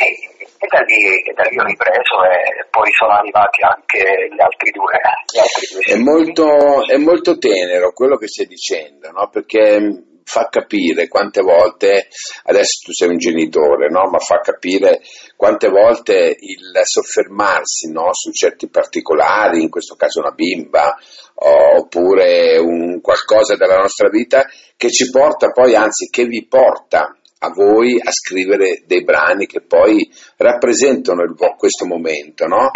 e, 0.00 0.08
e, 0.56 0.66
da, 0.72 0.80
lì, 0.80 1.20
e 1.20 1.32
da, 1.34 1.42
lì, 1.44 1.58
ho 1.60 1.64
ripreso 1.64 2.24
e 2.24 2.64
poi 2.70 2.88
sono 2.96 3.12
arrivati 3.12 3.60
anche 3.60 4.32
gli 4.32 4.40
altri 4.40 4.70
due. 4.70 4.96
Gli 5.28 5.36
altri 5.36 5.66
due 5.68 5.84
è, 5.84 5.96
molto, 6.00 6.88
è 6.88 6.96
molto 6.96 7.36
tenero 7.36 7.92
quello 7.92 8.16
che 8.16 8.28
stai 8.28 8.46
dicendo, 8.46 9.10
no? 9.10 9.28
perché 9.28 10.11
fa 10.32 10.48
capire 10.48 11.08
quante 11.08 11.42
volte, 11.42 12.08
adesso 12.44 12.86
tu 12.86 12.92
sei 12.92 13.08
un 13.08 13.18
genitore, 13.18 13.90
no? 13.90 14.08
ma 14.08 14.18
fa 14.18 14.40
capire 14.40 15.02
quante 15.36 15.68
volte 15.68 16.34
il 16.40 16.80
soffermarsi 16.84 17.92
no? 17.92 18.08
su 18.12 18.32
certi 18.32 18.66
particolari, 18.70 19.60
in 19.60 19.68
questo 19.68 19.94
caso 19.94 20.20
una 20.20 20.30
bimba, 20.30 20.96
oppure 21.34 22.56
un 22.56 23.02
qualcosa 23.02 23.56
della 23.56 23.76
nostra 23.76 24.08
vita, 24.08 24.48
che 24.74 24.90
ci 24.90 25.10
porta 25.10 25.50
poi, 25.50 25.74
anzi 25.74 26.08
che 26.08 26.24
vi 26.24 26.46
porta 26.46 27.14
a 27.44 27.50
voi 27.50 28.00
a 28.00 28.10
scrivere 28.12 28.82
dei 28.86 29.02
brani 29.02 29.46
che 29.46 29.62
poi 29.62 30.08
rappresentano 30.36 31.22
il, 31.22 31.34
questo 31.56 31.86
momento, 31.86 32.46
no? 32.46 32.70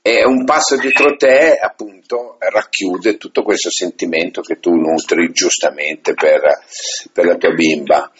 E 0.00 0.24
un 0.24 0.44
passo 0.44 0.76
dietro 0.76 1.16
te, 1.16 1.56
appunto, 1.60 2.36
racchiude 2.38 3.16
tutto 3.16 3.42
questo 3.42 3.70
sentimento 3.70 4.40
che 4.40 4.58
tu 4.58 4.70
nutri 4.74 5.30
giustamente 5.32 6.14
per, 6.14 6.40
per 7.12 7.24
la 7.24 7.36
tua 7.36 7.52
bimba. 7.52 8.10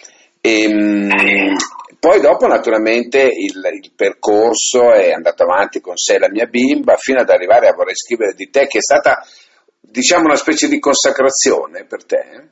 E, 0.40 0.62
ehm, 0.62 1.10
poi 1.98 2.20
dopo 2.20 2.48
naturalmente 2.48 3.22
il, 3.22 3.62
il, 3.80 3.92
percorso 3.94 4.92
è 4.92 5.12
andato 5.12 5.44
avanti 5.44 5.80
con 5.80 5.96
sé 5.96 6.18
la 6.18 6.28
mia 6.28 6.46
bimba 6.46 6.96
fino 6.96 7.20
ad 7.20 7.30
arrivare 7.30 7.68
a 7.68 7.74
vorrei 7.74 7.94
scrivere 7.94 8.34
di 8.34 8.50
te 8.50 8.66
che 8.66 8.78
è 8.78 8.82
stata 8.82 9.24
diciamo 9.80 10.24
una 10.24 10.36
specie 10.36 10.68
di 10.68 10.80
consacrazione 10.80 11.84
per 11.84 12.04
te. 12.04 12.48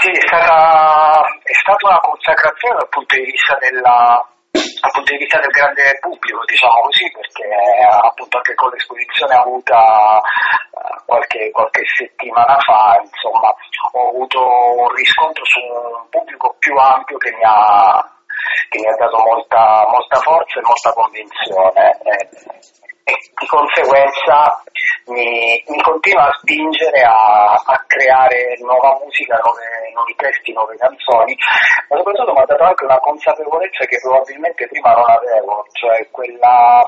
Eh? 0.00 0.02
Sì, 0.02 0.10
è 0.10 0.26
stata, 0.26 1.20
è 1.42 1.52
stata 1.52 1.86
una 1.86 2.00
consacrazione 2.00 2.76
dal 2.78 2.88
punto 2.88 3.14
di 3.16 3.24
vista 3.24 3.54
della, 3.60 4.26
dal 4.50 4.92
punto 4.92 5.12
di 5.12 5.18
vista 5.18 5.38
del 5.38 5.50
grande 5.50 5.98
pubblico, 6.00 6.40
diciamo 6.46 6.80
così, 6.80 7.04
perché 7.12 7.44
appunto 7.84 8.36
anche 8.38 8.54
con 8.54 8.70
l'esposizione 8.70 9.34
avuta 9.34 9.76
uh, 10.16 11.04
qualche, 11.04 11.50
qualche, 11.50 11.82
settimana 11.84 12.56
fa, 12.60 12.96
insomma, 13.04 13.52
ho 13.92 14.08
avuto 14.08 14.40
un 14.40 14.88
riscontro 14.94 15.44
su 15.44 15.60
un 15.60 16.08
pubblico 16.08 16.56
più 16.58 16.74
ampio 16.76 17.18
che 17.18 17.32
mi 17.36 17.44
ha, 17.44 18.00
che 18.70 18.78
mi 18.80 18.88
ha 18.88 18.96
dato 18.96 19.18
molta, 19.20 19.84
molta 19.86 20.16
forza 20.16 20.60
e 20.60 20.64
molta 20.64 20.92
convinzione. 20.96 22.00
Eh, 22.08 22.89
e 23.04 23.14
di 23.38 23.46
conseguenza 23.46 24.62
mi, 25.06 25.62
mi 25.66 25.80
continua 25.82 26.28
a 26.28 26.36
spingere 26.40 27.02
a, 27.02 27.58
a, 27.58 27.84
creare 27.86 28.56
nuova 28.60 28.98
musica, 29.02 29.40
nuove, 29.42 29.90
nuovi 29.92 30.14
testi, 30.14 30.52
nuove 30.52 30.76
canzoni, 30.76 31.34
ma 31.88 31.96
soprattutto 31.96 32.32
mi 32.32 32.40
ha 32.40 32.46
dato 32.46 32.64
anche 32.64 32.84
una 32.84 32.98
consapevolezza 33.00 33.84
che 33.86 33.98
probabilmente 34.00 34.68
prima 34.68 34.92
non 34.92 35.10
avevo, 35.10 35.64
cioè 35.72 36.06
quella, 36.10 36.84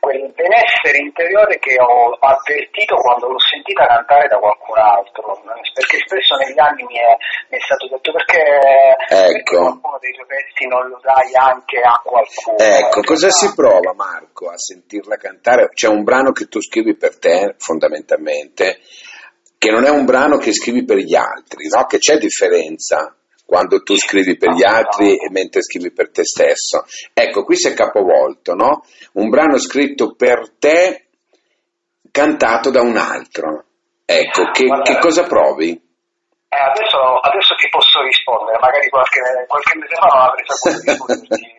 quel 0.00 0.32
benessere 0.34 0.98
interiore 0.98 1.58
che 1.58 1.76
ho 1.78 2.10
avvertito 2.18 2.96
quando 2.96 3.28
l'ho 3.28 3.38
sentita 3.38 3.86
cantare 3.86 4.26
da 4.28 4.38
qualcun 4.38 4.78
altro, 4.78 5.38
perché 5.74 5.98
spesso 6.02 6.34
negli 6.36 6.58
anni 6.58 6.82
mi 6.84 6.96
è, 6.98 7.14
mi 7.50 7.56
è 7.56 7.60
stato 7.60 7.86
detto 7.86 8.10
perché, 8.12 8.42
ecco. 8.42 9.30
perché 9.30 9.56
qualcuno 9.56 9.98
dei 10.00 10.12
tuoi 10.12 10.26
pezzi 10.26 10.66
non 10.66 10.88
lo 10.88 10.98
dai 11.02 11.30
anche 11.36 11.78
a 11.78 12.00
qualcuno. 12.02 12.58
Ecco, 12.58 13.00
cosa 13.02 13.30
si 13.30 13.52
prova 13.54 13.94
Marco 13.94 14.50
a 14.50 14.58
sentirla 14.58 15.16
cantare? 15.16 15.51
C'è 15.72 15.88
un 15.88 16.02
brano 16.02 16.32
che 16.32 16.46
tu 16.46 16.60
scrivi 16.60 16.96
per 16.96 17.18
te, 17.18 17.54
fondamentalmente, 17.58 18.80
che 19.58 19.70
non 19.70 19.84
è 19.84 19.90
un 19.90 20.04
brano 20.04 20.38
che 20.38 20.52
scrivi 20.52 20.84
per 20.84 20.96
gli 20.96 21.14
altri, 21.14 21.68
no? 21.68 21.84
che 21.86 21.98
c'è 21.98 22.18
differenza 22.18 23.14
quando 23.44 23.82
tu 23.82 23.96
scrivi 23.96 24.36
per 24.36 24.52
gli 24.52 24.64
altri 24.64 25.14
e 25.14 25.30
mentre 25.30 25.62
scrivi 25.62 25.92
per 25.92 26.10
te 26.10 26.24
stesso. 26.24 26.84
Ecco, 27.12 27.44
qui 27.44 27.56
si 27.56 27.68
è 27.68 27.74
capovolto, 27.74 28.54
no? 28.54 28.82
Un 29.12 29.28
brano 29.28 29.58
scritto 29.58 30.14
per 30.14 30.52
te, 30.58 31.08
cantato 32.10 32.70
da 32.70 32.80
un 32.80 32.96
altro. 32.96 33.64
Ecco, 34.06 34.50
che, 34.52 34.64
che 34.82 34.98
cosa 34.98 35.24
provi? 35.24 35.70
Eh, 35.70 36.56
adesso, 36.56 36.98
adesso, 37.20 37.54
ti 37.56 37.68
posso 37.68 38.02
rispondere, 38.02 38.58
magari 38.58 38.88
qualche, 38.88 39.20
qualche 39.46 39.78
mese 39.78 39.94
fa 39.96 40.06
non 40.06 40.20
avrei 40.20 40.44
saputo 40.46 41.14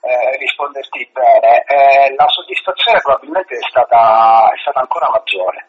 eh, 0.00 0.36
risponderti 0.38 1.08
bene. 1.12 1.64
Eh, 1.64 2.14
la 2.16 2.28
soddisfazione 2.28 3.00
probabilmente 3.00 3.54
è 3.54 3.66
stata, 3.68 4.50
è 4.52 4.58
stata 4.60 4.80
ancora 4.80 5.10
maggiore. 5.10 5.66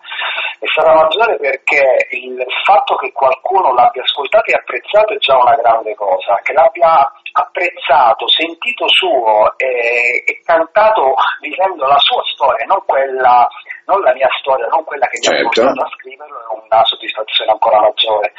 È 0.59 0.65
stata 0.67 0.93
maggiore 0.93 1.37
perché 1.37 2.07
il 2.11 2.43
fatto 2.63 2.95
che 2.95 3.11
qualcuno 3.11 3.73
l'abbia 3.73 4.03
ascoltato 4.03 4.51
e 4.51 4.55
apprezzato 4.55 5.13
è 5.13 5.17
già 5.17 5.37
una 5.37 5.55
grande 5.55 5.93
cosa, 5.95 6.39
che 6.43 6.53
l'abbia 6.53 7.11
apprezzato, 7.33 8.27
sentito 8.29 8.87
suo 8.87 9.57
e, 9.57 10.23
e 10.25 10.41
cantato 10.43 11.13
dicendo 11.41 11.85
la 11.85 11.99
sua 11.99 12.23
storia, 12.33 12.65
non 12.65 12.81
quella 12.85 13.47
non 13.85 14.01
la 14.01 14.13
mia 14.13 14.29
storia, 14.39 14.65
non 14.67 14.83
quella 14.83 15.05
che 15.07 15.21
certo. 15.21 15.39
mi 15.39 15.45
ha 15.45 15.49
certo. 15.51 15.69
portato 15.69 15.85
a 15.85 15.97
scriverlo, 15.97 16.39
è 16.39 16.65
una 16.65 16.83
soddisfazione 16.83 17.51
ancora 17.51 17.79
maggiore. 17.81 18.33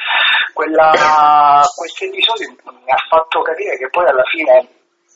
Quella, 0.53 1.61
questo 1.75 2.03
episodio 2.05 2.55
mi 2.65 2.91
ha 2.91 3.03
fatto 3.07 3.41
capire 3.41 3.77
che 3.77 3.89
poi 3.89 4.05
alla 4.07 4.23
fine 4.23 4.67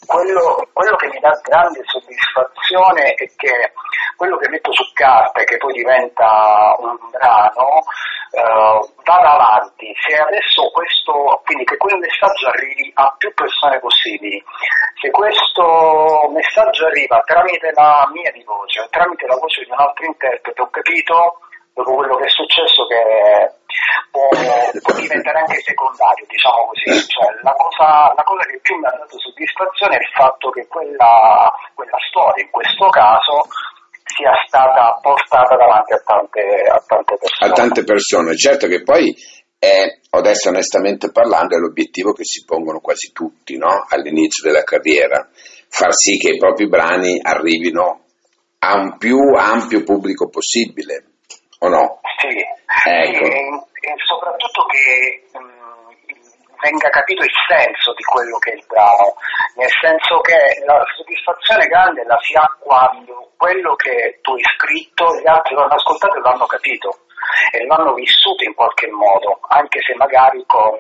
quello, 0.06 0.68
quello, 0.74 0.96
che 0.96 1.08
mi 1.08 1.20
dà 1.20 1.32
grande 1.44 1.82
soddisfazione 1.86 3.14
è 3.14 3.26
che 3.36 3.74
quello 4.16 4.38
che 4.38 4.50
metto 4.50 4.72
su 4.74 4.84
carta 4.94 5.42
e 5.42 5.44
che 5.46 5.58
poi 5.58 5.74
diventa 5.74 6.76
un 6.80 6.98
brano 7.12 7.82
eh, 8.32 8.90
vada 9.04 9.32
avanti. 9.32 9.94
Se 10.08 10.18
adesso 10.18 10.70
questo, 10.72 11.42
quindi 11.46 11.66
che 11.66 11.78
quel 11.78 11.98
messaggio 12.00 12.48
arrivi 12.48 12.92
a 12.96 13.14
più 13.18 13.34
persone 13.34 13.80
possibili, 13.80 14.42
se 15.00 15.10
questo 15.12 16.30
messaggio 16.32 16.86
arriva 16.86 17.22
tramite 17.26 17.72
la 17.74 18.08
mia 18.12 18.32
di 18.32 18.44
voce, 18.44 18.88
tramite 18.90 19.28
la 19.28 19.36
voce 19.36 19.64
di 19.64 19.72
un 19.72 19.80
altro 19.80 20.06
interprete, 20.06 20.62
ho 20.62 20.70
capito 20.70 21.40
dopo 21.74 21.96
quello 21.96 22.16
che 22.18 22.26
è 22.26 22.30
successo 22.30 22.86
che 22.88 23.02
può, 24.12 24.28
può 24.28 24.94
diventare 25.00 25.40
anche 25.40 25.62
secondario, 25.64 26.26
diciamo 26.28 26.68
così. 26.68 27.08
Cioè, 27.08 27.28
la, 27.42 27.56
cosa, 27.56 28.14
la, 28.16 28.24
cosa, 28.24 28.44
che 28.46 28.60
più 28.62 28.76
mi 28.78 28.86
ha 28.86 28.96
dato 28.98 29.20
soddisfazione 29.20 29.96
è 29.96 30.02
il 30.04 30.12
fatto 30.14 30.50
che 30.50 30.68
quella, 30.68 31.52
quella 31.74 32.00
storia, 32.10 32.44
in 32.44 32.52
questo 32.52 32.88
caso, 32.90 33.48
sia 34.04 34.36
stata 34.46 35.00
portata 35.02 35.56
davanti 35.56 35.94
a 35.94 36.02
tante, 36.04 36.42
a 36.68 36.84
tante 36.86 37.16
persone. 37.16 37.52
A 37.52 37.54
tante 37.54 37.84
persone, 37.84 38.36
certo 38.36 38.68
che 38.68 38.84
poi 38.84 39.16
è, 39.58 39.88
adesso 40.12 40.50
onestamente 40.50 41.12
parlando, 41.12 41.56
è 41.56 41.60
l'obiettivo 41.60 42.12
che 42.12 42.26
si 42.26 42.44
pongono 42.44 42.80
quasi 42.80 43.12
tutti 43.14 43.58
no? 43.58 43.86
all'inizio 43.88 44.44
della 44.44 44.64
carriera, 44.64 45.30
far 45.70 45.94
sì 45.94 46.18
che 46.18 46.34
i 46.34 46.38
propri 46.38 46.68
brani 46.68 47.20
arrivino 47.22 48.04
a 48.60 48.76
un 48.76 48.98
più 48.98 49.18
ampio 49.36 49.84
pubblico 49.84 50.30
possibile 50.30 51.11
o 51.62 51.68
no? 51.70 52.00
Sì, 52.18 52.38
ecco. 52.38 52.90
e, 52.90 53.30
e, 53.82 53.94
soprattutto 54.06 54.66
che 54.66 55.24
mh, 55.34 55.40
mm, 55.40 55.90
venga 56.62 56.90
capito 56.90 57.24
il 57.24 57.34
senso 57.48 57.94
di 57.94 58.04
quello 58.04 58.38
che 58.38 58.52
è 58.52 58.56
il 58.56 58.66
brano, 58.68 59.14
nel 59.56 59.72
senso 59.82 60.22
che 60.22 60.64
la 60.66 60.84
soddisfazione 60.96 61.66
grande 61.66 62.04
la 62.06 62.18
si 62.22 62.34
ha 62.34 62.48
quando 62.60 63.32
quello 63.38 63.76
che 63.76 64.20
tu 64.22 64.34
hai 64.34 64.44
scritto 64.58 65.16
gli 65.18 65.28
altri 65.28 65.56
lo 65.56 65.64
hanno 65.64 65.76
ascoltato 65.76 66.16
e 66.16 66.20
lo 66.20 66.30
hanno 66.30 66.46
capito 66.46 66.90
e 67.52 67.66
lo 67.66 67.76
hanno 67.76 67.94
vissuto 67.94 68.44
in 68.44 68.54
qualche 68.54 68.90
modo, 68.90 69.40
anche 69.48 69.80
se 69.82 69.94
magari 69.96 70.44
con 70.46 70.78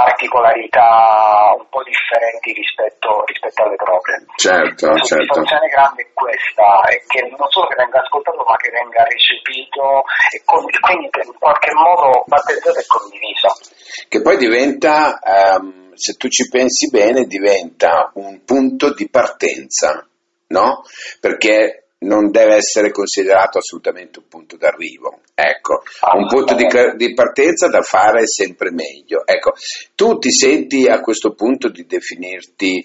particolarità 0.00 1.52
un 1.56 1.66
po' 1.68 1.82
differenti 1.84 2.52
rispetto, 2.52 3.24
rispetto 3.26 3.62
alle 3.62 3.76
proprie. 3.76 4.24
Certo, 4.36 4.86
La 4.88 5.02
certo. 5.02 5.42
grande 5.42 6.02
è 6.02 6.10
questa, 6.14 6.80
è 6.88 6.96
che 7.06 7.28
non 7.28 7.50
solo 7.50 7.66
che 7.68 7.76
venga 7.76 8.00
ascoltato 8.00 8.42
ma 8.46 8.56
che 8.56 8.70
venga 8.70 9.04
recepito 9.04 10.04
e 10.32 10.40
quindi 10.44 10.78
in 11.04 11.36
qualche 11.38 11.72
modo 11.74 12.24
battezzato 12.26 12.78
e 12.78 12.86
condiviso. 12.86 13.48
Che 14.08 14.22
poi 14.22 14.36
diventa, 14.38 15.20
um, 15.20 15.92
se 15.94 16.16
tu 16.16 16.28
ci 16.28 16.48
pensi 16.48 16.88
bene, 16.88 17.24
diventa 17.24 18.10
un 18.14 18.42
punto 18.44 18.94
di 18.94 19.08
partenza, 19.10 20.06
no? 20.48 20.82
Perché 21.20 21.89
non 22.00 22.30
deve 22.30 22.54
essere 22.54 22.90
considerato 22.92 23.58
assolutamente 23.58 24.20
un 24.20 24.28
punto 24.28 24.56
d'arrivo. 24.56 25.20
Ecco, 25.34 25.82
un 26.14 26.26
punto 26.28 26.54
di, 26.54 26.66
di, 26.96 27.14
partenza 27.14 27.68
da 27.68 27.82
fare 27.82 28.26
sempre 28.26 28.70
meglio. 28.70 29.26
Ecco, 29.26 29.52
tu 29.94 30.18
ti 30.18 30.30
senti 30.30 30.86
a 30.86 31.00
questo 31.00 31.34
punto 31.34 31.68
di 31.68 31.84
definirti 31.86 32.84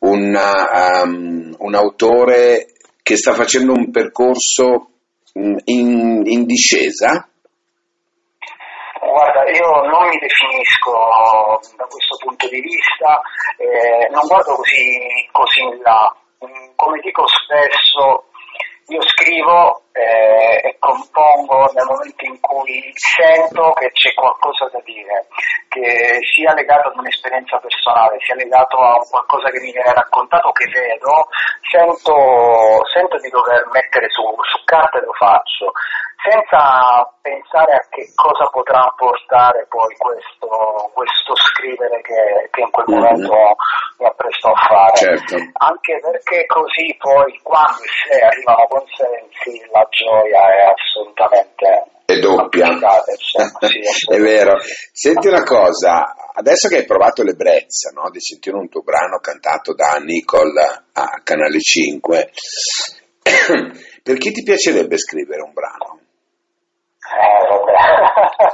una, 0.00 1.02
um, 1.02 1.54
un 1.58 1.74
autore 1.74 2.72
che 3.02 3.16
sta 3.16 3.34
facendo 3.34 3.72
un 3.72 3.90
percorso 3.90 4.90
mm, 5.38 5.56
in, 5.64 6.22
in 6.24 6.44
discesa? 6.46 7.28
Guarda, 9.00 9.44
io 9.50 9.68
non 9.90 10.08
mi 10.08 10.18
definisco 10.18 11.60
da 11.76 11.84
questo 11.84 12.16
punto 12.18 12.48
di 12.48 12.60
vista, 12.60 13.20
eh, 13.58 14.08
non 14.10 14.26
guardo 14.26 14.56
così, 14.56 15.28
così 15.30 15.60
in 15.60 15.82
là. 15.82 16.16
Mm, 16.44 16.72
come 16.74 16.98
dico 17.00 17.24
spesso, 17.28 18.32
io 18.88 19.00
scrivo 19.02 19.83
eh, 19.94 20.58
e 20.58 20.76
compongo 20.80 21.70
nel 21.72 21.86
momento 21.86 22.24
in 22.26 22.40
cui 22.40 22.90
sento 22.94 23.72
che 23.78 23.92
c'è 23.92 24.12
qualcosa 24.14 24.68
da 24.72 24.80
dire, 24.82 25.26
che 25.68 26.18
sia 26.34 26.52
legato 26.52 26.88
ad 26.88 26.98
un'esperienza 26.98 27.58
personale, 27.58 28.18
sia 28.26 28.34
legato 28.34 28.76
a 28.78 28.98
qualcosa 29.08 29.50
che 29.50 29.60
mi 29.60 29.70
viene 29.70 29.94
raccontato, 29.94 30.50
che 30.50 30.66
vedo, 30.66 31.30
sento, 31.70 32.82
sento 32.90 33.18
di 33.18 33.30
dover 33.30 33.68
mettere 33.70 34.10
su, 34.10 34.22
su 34.22 34.64
carta 34.64 34.98
e 34.98 35.04
lo 35.04 35.12
faccio 35.12 35.70
senza 36.24 37.04
pensare 37.20 37.72
a 37.74 37.86
che 37.90 38.08
cosa 38.14 38.48
potrà 38.48 38.90
portare 38.96 39.66
poi 39.68 39.94
questo, 39.96 40.90
questo 40.94 41.36
scrivere 41.36 42.00
che, 42.00 42.48
che, 42.50 42.60
in 42.62 42.70
quel 42.70 42.86
mm-hmm. 42.88 42.98
momento 42.98 43.32
mm-hmm. 43.32 43.98
mi 43.98 44.06
appresto 44.06 44.48
a 44.48 44.56
fare. 44.66 44.96
Certo. 44.96 45.36
Anche 45.60 46.00
perché 46.00 46.46
così 46.46 46.96
poi 46.98 47.38
quando 47.42 47.82
e 47.84 47.92
se 48.08 48.24
arrivano 48.24 48.66
consensi 48.68 49.60
la 49.70 49.83
gioia 49.90 50.54
è 50.54 50.72
assolutamente 50.72 51.92
è 52.06 52.18
doppia. 52.18 52.68
sì, 53.16 54.12
è 54.12 54.18
vero. 54.18 54.58
Senti 54.92 55.28
una 55.28 55.42
cosa, 55.42 56.14
adesso 56.34 56.68
che 56.68 56.76
hai 56.76 56.84
provato 56.84 57.22
l'ebbrezza 57.22 57.90
no, 57.90 58.10
di 58.10 58.20
sentire 58.20 58.56
un 58.56 58.68
tuo 58.68 58.82
brano 58.82 59.18
cantato 59.18 59.74
da 59.74 59.96
Nicole 60.02 60.84
a 60.92 61.20
Canale 61.22 61.60
5, 61.60 62.30
per 64.02 64.18
chi 64.18 64.32
ti 64.32 64.42
piacerebbe 64.42 64.98
scrivere 64.98 65.42
un 65.42 65.52
brano? 65.52 66.00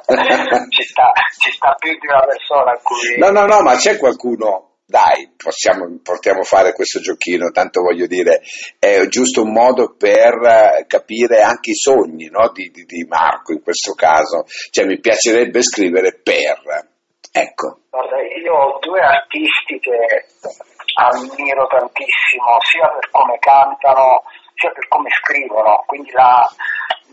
Eh, 0.07 0.69
ci, 0.71 0.83
sta, 0.83 1.13
ci 1.41 1.51
sta 1.51 1.75
più 1.79 1.91
di 1.99 2.07
una 2.07 2.25
persona 2.25 2.73
a 2.73 2.81
cui... 2.83 3.19
No, 3.19 3.31
no, 3.31 3.47
no, 3.47 3.63
ma 3.63 3.75
c'è 3.75 3.97
qualcuno 3.99 4.70
dai, 4.91 5.31
possiamo, 5.37 5.87
portiamo 6.03 6.41
a 6.41 6.45
fare 6.45 6.75
questo 6.75 6.99
giochino, 6.99 7.51
tanto 7.51 7.81
voglio 7.81 8.07
dire, 8.07 8.43
è 8.79 9.07
giusto 9.07 9.43
un 9.43 9.53
modo 9.53 9.95
per 9.97 10.85
capire 10.87 11.43
anche 11.43 11.71
i 11.71 11.77
sogni 11.77 12.29
no? 12.29 12.51
di, 12.53 12.71
di, 12.71 12.85
di, 12.85 13.07
Marco 13.09 13.53
in 13.53 13.63
questo 13.63 13.95
caso, 13.95 14.45
cioè 14.71 14.85
mi 14.85 14.99
piacerebbe 14.99 15.63
scrivere 15.63 16.19
per, 16.21 16.59
ecco. 17.31 17.87
Guarda, 17.89 18.17
io 18.43 18.53
ho 18.53 18.79
due 18.81 19.01
artisti 19.01 19.79
che 19.79 20.27
ammiro 20.99 21.67
tantissimo, 21.69 22.59
sia 22.67 22.89
per 22.91 23.11
come 23.11 23.39
cantano, 23.39 24.25
sia 24.55 24.73
per 24.73 24.89
come 24.89 25.09
scrivono, 25.23 25.85
quindi 25.87 26.11
la, 26.11 26.43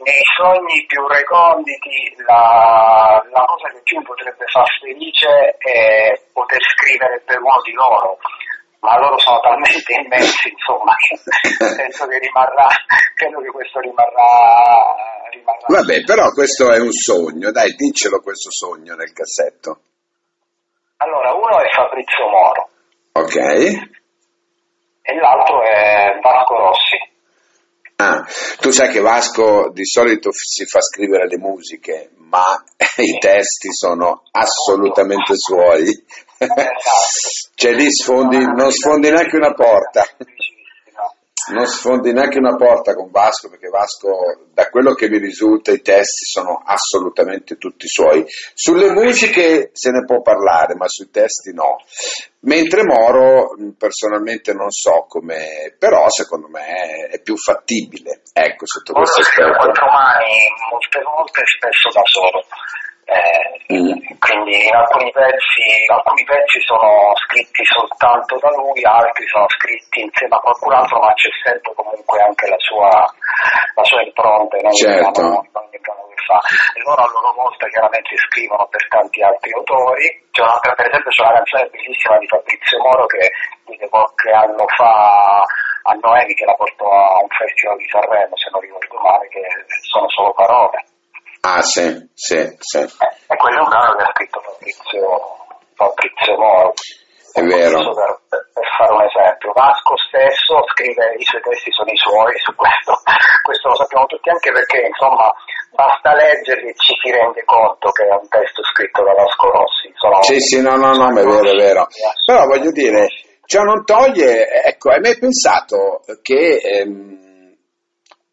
nei 0.04 0.22
sogni 0.36 0.86
più 0.86 1.06
reconditi 1.08 2.14
la, 2.26 3.22
la, 3.32 3.44
cosa 3.46 3.70
che 3.70 3.82
più 3.84 3.98
mi 3.98 4.04
potrebbe 4.04 4.46
far 4.48 4.68
felice 4.80 5.56
è 5.58 6.20
poter 6.34 6.62
scrivere 6.62 7.22
per 7.26 7.40
uno 7.40 7.62
di 7.64 7.74
loro, 7.74 8.18
ma 8.80 8.98
loro 9.00 9.18
sono 9.18 9.40
talmente 9.40 9.94
immensi, 9.94 10.50
insomma, 10.50 10.94
che 10.96 11.18
penso 11.76 12.06
che 12.08 12.20
rimarrà, 12.20 12.68
credo 13.16 13.42
che 13.42 13.50
questo 13.50 13.80
rimarrà, 13.80 14.96
rimarrà. 15.32 15.66
Vabbè, 15.68 16.04
però 16.04 16.30
questo 16.32 16.72
è 16.72 16.80
un 16.80 16.92
sogno, 16.92 17.52
dai, 17.52 17.74
diccelo 17.74 18.20
questo 18.22 18.52
sogno 18.52 18.96
nel 18.96 19.14
cassetto. 19.14 19.82
Allora, 20.98 21.34
uno 21.34 21.60
è 21.60 21.70
Fabrizio 21.70 22.26
Moro. 22.28 22.70
Ok. 23.14 23.36
E 25.02 25.16
l'altro 25.16 25.62
è 25.62 26.20
Vasco 26.22 26.56
Rossi. 26.58 27.07
Ah, 28.00 28.24
tu 28.60 28.70
sai 28.70 28.92
che 28.92 29.00
Vasco 29.00 29.72
di 29.74 29.84
solito 29.84 30.30
si 30.32 30.66
fa 30.66 30.80
scrivere 30.82 31.28
le 31.28 31.40
musiche, 31.40 32.12
ma 32.30 32.64
i 33.02 33.18
testi 33.18 33.74
sono 33.74 34.22
assolutamente 34.30 35.34
suoi. 35.36 36.06
cioè 37.56 37.74
lì 37.74 37.92
sfondi, 37.92 38.38
non 38.38 38.72
sfondi 38.72 39.10
neanche 39.10 39.36
una 39.36 39.54
porta 39.54 40.06
non 41.50 41.66
sfondi 41.66 42.12
neanche 42.12 42.40
una 42.40 42.56
porta 42.56 42.94
con 42.94 43.10
Vasco 43.12 43.50
perché 43.50 43.70
Vasco 43.70 44.48
da 44.54 44.70
quello 44.70 44.94
che 44.94 45.10
mi 45.10 45.18
risulta 45.18 45.72
i 45.72 45.82
testi 45.82 46.26
sono 46.26 46.62
assolutamente 46.66 47.58
tutti 47.58 47.88
suoi. 47.88 48.26
Sulle 48.54 48.92
musiche 48.92 49.70
se 49.74 49.92
ne 49.92 50.04
può 50.06 50.22
parlare 50.22 50.76
ma 50.76 50.88
sui 50.88 51.10
testi 51.10 51.54
no. 51.54 51.78
Mentre 52.42 52.84
Moro 52.84 53.56
personalmente 53.78 54.54
non 54.54 54.70
so 54.70 55.06
come 55.08 55.76
però 55.78 56.10
secondo 56.10 56.48
me 56.48 57.08
è 57.10 57.22
più 57.22 57.36
fattibile. 57.36 58.22
Ecco 58.34 58.66
sotto 58.66 58.94
questo 58.94 59.22
aspetto. 59.22 59.58
quattro 59.58 59.86
mani 59.88 60.36
molte 60.72 61.02
volte 61.02 61.42
spesso 61.46 61.90
da 61.94 62.02
solo 62.04 62.44
eh. 63.08 64.16
Quindi 64.20 64.68
in 64.68 64.76
alcuni, 64.76 65.12
pezzi, 65.12 65.64
alcuni 65.88 66.24
pezzi 66.24 66.60
sono 66.62 67.14
scritti 67.16 67.64
soltanto 67.64 68.38
da 68.40 68.50
lui, 68.52 68.84
altri 68.84 69.26
sono 69.28 69.46
scritti 69.50 70.02
insieme 70.02 70.36
a 70.36 70.40
qualcun 70.40 70.74
altro, 70.74 71.00
ma 71.00 71.14
c'è 71.14 71.30
sempre 71.44 71.74
comunque 71.74 72.22
anche 72.22 72.48
la 72.48 72.60
sua, 72.60 72.92
la 73.76 73.84
sua 73.84 74.02
impronta 74.04 74.58
in 74.58 74.66
ogni 74.66 74.76
certo. 74.76 75.46
che 75.72 75.80
fa. 76.28 76.40
E 76.76 76.82
loro 76.84 77.02
a 77.02 77.10
loro 77.12 77.32
volta 77.34 77.68
chiaramente 77.68 78.12
scrivono 78.28 78.68
per 78.68 78.84
tanti 78.90 79.24
altri 79.24 79.52
autori. 79.56 80.06
C'è 80.32 80.42
una, 80.44 80.60
per 80.60 80.86
esempio 80.88 81.10
c'è 81.10 81.24
una 81.24 81.36
canzone 81.40 81.70
bellissima 81.72 82.18
di 82.20 82.28
Fabrizio 82.28 82.78
Moro 82.84 83.06
che 83.08 83.32
di 83.66 83.88
qualche 83.88 84.32
anno 84.32 84.66
fa 84.76 85.44
a 85.88 85.94
Noemi 86.04 86.34
che 86.36 86.46
la 86.46 86.56
portò 86.56 86.92
a 86.92 87.24
un 87.24 87.32
festival 87.32 87.78
di 87.78 87.88
Sanremo, 87.88 88.36
se 88.36 88.50
non 88.52 88.62
ricordo 88.62 89.00
male, 89.00 89.28
che 89.30 89.42
sono 89.88 90.10
solo 90.10 90.34
parole. 90.34 90.84
Ah, 91.42 91.62
sì, 91.62 92.10
sì, 92.14 92.56
sì. 92.60 92.80
E 92.80 93.36
quello 93.36 93.58
è 93.58 93.62
un 93.62 93.70
brano 93.70 93.96
che 93.96 94.04
ha 94.04 94.12
scritto 94.14 94.42
Fabrizio, 94.42 95.02
Fabrizio 95.76 96.38
Moro. 96.38 96.74
È 97.34 97.42
vero. 97.44 97.94
Per, 97.94 98.20
per, 98.30 98.68
fare 98.78 98.94
un 98.94 99.04
esempio, 99.04 99.54
Vasco 99.54 99.96
stesso 100.10 100.58
scrive 100.74 101.14
i 101.18 101.24
suoi 101.24 101.42
testi, 101.42 101.72
sono 101.72 101.92
i 101.92 101.98
suoi, 101.98 102.34
su 102.40 102.54
questo, 102.56 102.98
questo 103.46 103.70
lo 103.70 103.76
sappiamo 103.76 104.06
tutti 104.08 104.30
anche 104.30 104.52
perché 104.52 104.90
insomma 104.90 105.30
basta 105.74 106.16
leggerli 106.18 106.70
e 106.70 106.76
ci 106.78 106.94
si 106.98 107.12
rende 107.12 107.44
conto 107.46 107.92
che 107.92 108.10
è 108.10 108.14
un 108.14 108.28
testo 108.28 108.64
scritto 108.74 109.04
da 109.04 109.14
Vasco 109.14 109.52
Rossi. 109.52 109.94
Sono 109.94 110.22
sì, 110.24 110.40
sì, 110.40 110.62
no, 110.62 110.76
no, 110.78 110.98
no, 110.98 111.12
ma 111.12 111.22
è 111.22 111.24
vero, 111.24 111.52
è 111.52 111.56
vero. 111.56 111.88
Però 112.26 112.46
voglio 112.46 112.72
dire, 112.72 113.06
ciò 113.46 113.62
non 113.62 113.86
toglie, 113.86 114.50
ecco, 114.66 114.90
hai 114.90 115.00
mai 115.00 115.18
pensato 115.18 116.02
che... 116.22 116.58
Ehm, 116.58 117.27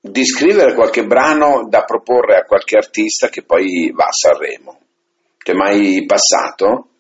di 0.05 0.23
scrivere 0.23 0.75
qualche 0.75 1.07
brano 1.07 1.67
da 1.67 1.83
proporre 1.85 2.37
a 2.37 2.45
qualche 2.45 2.77
artista 2.77 3.29
che 3.29 3.43
poi 3.43 3.91
va 3.91 4.05
a 4.05 4.13
Sanremo. 4.13 4.77
Ti 5.41 5.53
è 5.53 5.55
mai 5.55 6.05
passato? 6.05 6.93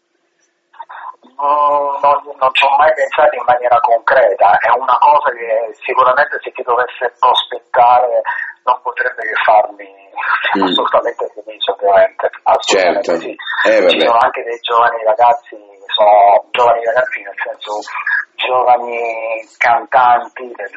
No, 1.36 2.00
non, 2.00 2.16
non 2.40 2.50
ci 2.56 2.64
ho 2.64 2.72
mai 2.80 2.94
pensato 2.96 3.36
in 3.36 3.44
maniera 3.44 3.76
concreta, 3.80 4.56
è 4.56 4.72
una 4.72 4.96
cosa 4.96 5.36
che 5.36 5.76
sicuramente 5.84 6.40
se 6.40 6.50
ti 6.52 6.62
dovesse 6.62 7.12
prospettare 7.20 8.22
non 8.64 8.80
potrebbe 8.82 9.22
che 9.22 9.36
farmi 9.44 9.88
mm. 10.58 10.62
assolutamente 10.62 11.30
felice 11.34 11.70
ovviamente. 11.70 12.30
Assolutamente 12.42 13.04
certo. 13.04 13.20
sì. 13.20 13.32
Eh, 13.68 13.88
Ci 13.88 14.00
sono 14.00 14.18
anche 14.18 14.42
dei 14.42 14.58
giovani 14.60 15.04
ragazzi, 15.04 15.56
sono 15.92 16.44
giovani 16.50 16.84
ragazzi 16.84 17.22
nel 17.22 17.38
senso 17.38 17.72
giovani 18.34 18.98
cantanti 19.58 20.42
del, 20.42 20.74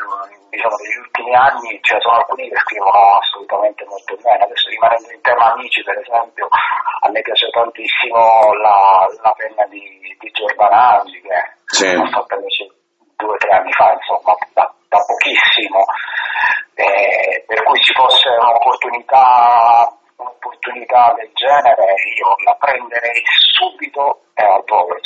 diciamo, 0.49 0.75
degli 0.77 0.99
ultimi 0.99 1.33
anni, 1.35 1.79
ce 1.81 1.95
ne 1.95 2.01
sono 2.01 2.15
alcuni 2.17 2.49
che 2.49 2.57
scrivono 2.57 3.17
assolutamente 3.19 3.85
molto 3.85 4.15
bene. 4.21 4.43
Adesso 4.43 4.69
rimanendo 4.69 5.11
in 5.11 5.21
tema 5.21 5.51
amici, 5.53 5.83
per 5.83 5.97
esempio, 5.97 6.47
a 6.47 7.09
me 7.09 7.21
piace 7.21 7.49
tantissimo 7.49 8.53
la, 8.61 9.07
la 9.21 9.33
penna 9.35 9.65
di, 9.67 9.83
di 10.19 10.31
Giordanazzi 10.31 11.19
che 11.21 11.55
sì. 11.65 11.95
ho 11.95 12.05
fatto 12.07 12.35
invece 12.35 12.76
due 13.17 13.33
o 13.33 13.37
tre 13.37 13.49
anni 13.57 13.71
fa, 13.73 13.91
insomma, 13.93 14.37
da, 14.53 14.73
da 14.87 14.99
pochissimo. 15.03 15.83
Eh, 16.75 17.43
per 17.47 17.63
cui 17.63 17.79
ci 17.81 17.93
fosse 17.93 18.29
un'opportunità 18.29 19.91
un'opportunità 20.17 21.13
del 21.15 21.29
genere 21.33 21.93
io 22.17 22.35
la 22.43 22.55
prenderei 22.59 23.21
subito 23.53 24.21
e 24.33 24.43
al 24.43 24.63
volo. 24.65 24.97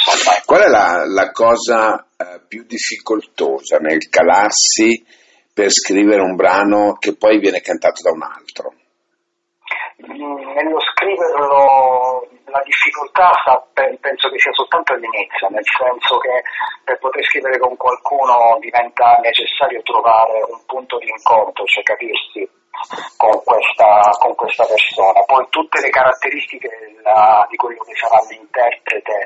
Qual 0.45 0.62
è 0.62 0.67
la, 0.67 1.04
la 1.06 1.32
cosa 1.32 2.06
eh, 2.17 2.41
più 2.47 2.63
difficoltosa 2.63 3.78
nel 3.78 4.08
calarsi 4.10 5.04
per 5.54 5.69
scrivere 5.69 6.21
un 6.21 6.36
brano 6.36 6.95
che 6.97 7.15
poi 7.15 7.39
viene 7.39 7.62
cantato 7.62 8.02
da 8.02 8.12
un 8.12 8.24
altro? 8.24 8.74
Mm, 10.02 10.54
nello 10.56 10.80
scriverlo 10.80 12.11
la 12.52 12.62
difficoltà 12.64 13.32
sta, 13.42 13.64
penso 13.74 14.30
che 14.30 14.40
sia 14.40 14.52
soltanto 14.54 14.94
all'inizio, 14.94 15.48
nel 15.50 15.66
senso 15.66 16.18
che 16.20 16.44
per 16.84 17.00
poter 17.00 17.24
scrivere 17.24 17.58
con 17.58 17.76
qualcuno 17.78 18.58
diventa 18.60 19.18
necessario 19.24 19.82
trovare 19.82 20.44
un 20.48 20.60
punto 20.66 20.98
di 21.00 21.10
incontro, 21.10 21.66
cioè 21.66 21.84
capirsi 21.84 22.48
con 23.17 23.36
questa, 23.43 23.99
con 24.19 24.36
questa 24.36 24.65
persona. 24.65 25.23
Poi 25.23 25.45
tutte 25.49 25.81
le 25.81 25.89
caratteristiche 25.89 26.69
della, 26.69 27.45
di 27.49 27.57
quello 27.57 27.84
che 27.84 27.95
sarà 27.95 28.19
l'interprete, 28.29 29.25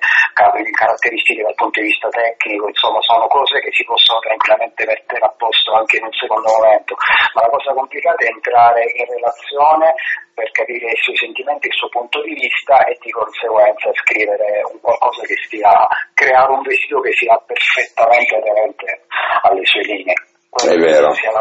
caratteristiche 0.75 1.43
dal 1.43 1.55
punto 1.55 1.79
di 1.79 1.87
vista 1.87 2.09
tecnico, 2.09 2.67
insomma 2.67 3.01
sono 3.01 3.27
cose 3.27 3.59
che 3.59 3.71
si 3.71 3.83
possono 3.85 4.19
tranquillamente 4.19 4.85
mettere 4.85 5.25
a 5.25 5.33
posto 5.37 5.73
anche 5.73 5.97
in 5.97 6.05
un 6.05 6.13
secondo 6.13 6.51
momento, 6.51 6.95
ma 7.33 7.41
la 7.41 7.49
cosa 7.49 7.73
complicata 7.73 8.25
è 8.25 8.29
entrare 8.29 8.83
in 8.83 9.05
relazione 9.07 9.95
per 10.33 10.51
capire 10.51 10.91
i 10.91 11.01
suoi 11.01 11.15
sentimenti, 11.15 11.67
il 11.67 11.73
suo 11.73 11.89
punto 11.89 12.21
di 12.21 12.33
vista 12.33 12.83
e 12.83 12.97
di 12.99 13.11
conseguenza 13.11 13.89
scrivere 14.03 14.61
un 14.71 14.79
qualcosa 14.81 15.21
che 15.23 15.35
stia, 15.45 15.87
creare 16.13 16.51
un 16.51 16.61
vestito 16.61 16.99
che 16.99 17.13
sia 17.13 17.39
perfettamente 17.45 18.35
aderente 18.35 19.05
alle 19.43 19.65
sue 19.65 19.81
linee. 19.81 20.15
Quello 20.49 20.73
è 20.73 20.77
vero. 20.77 21.13
Sia 21.13 21.31
un 21.31 21.37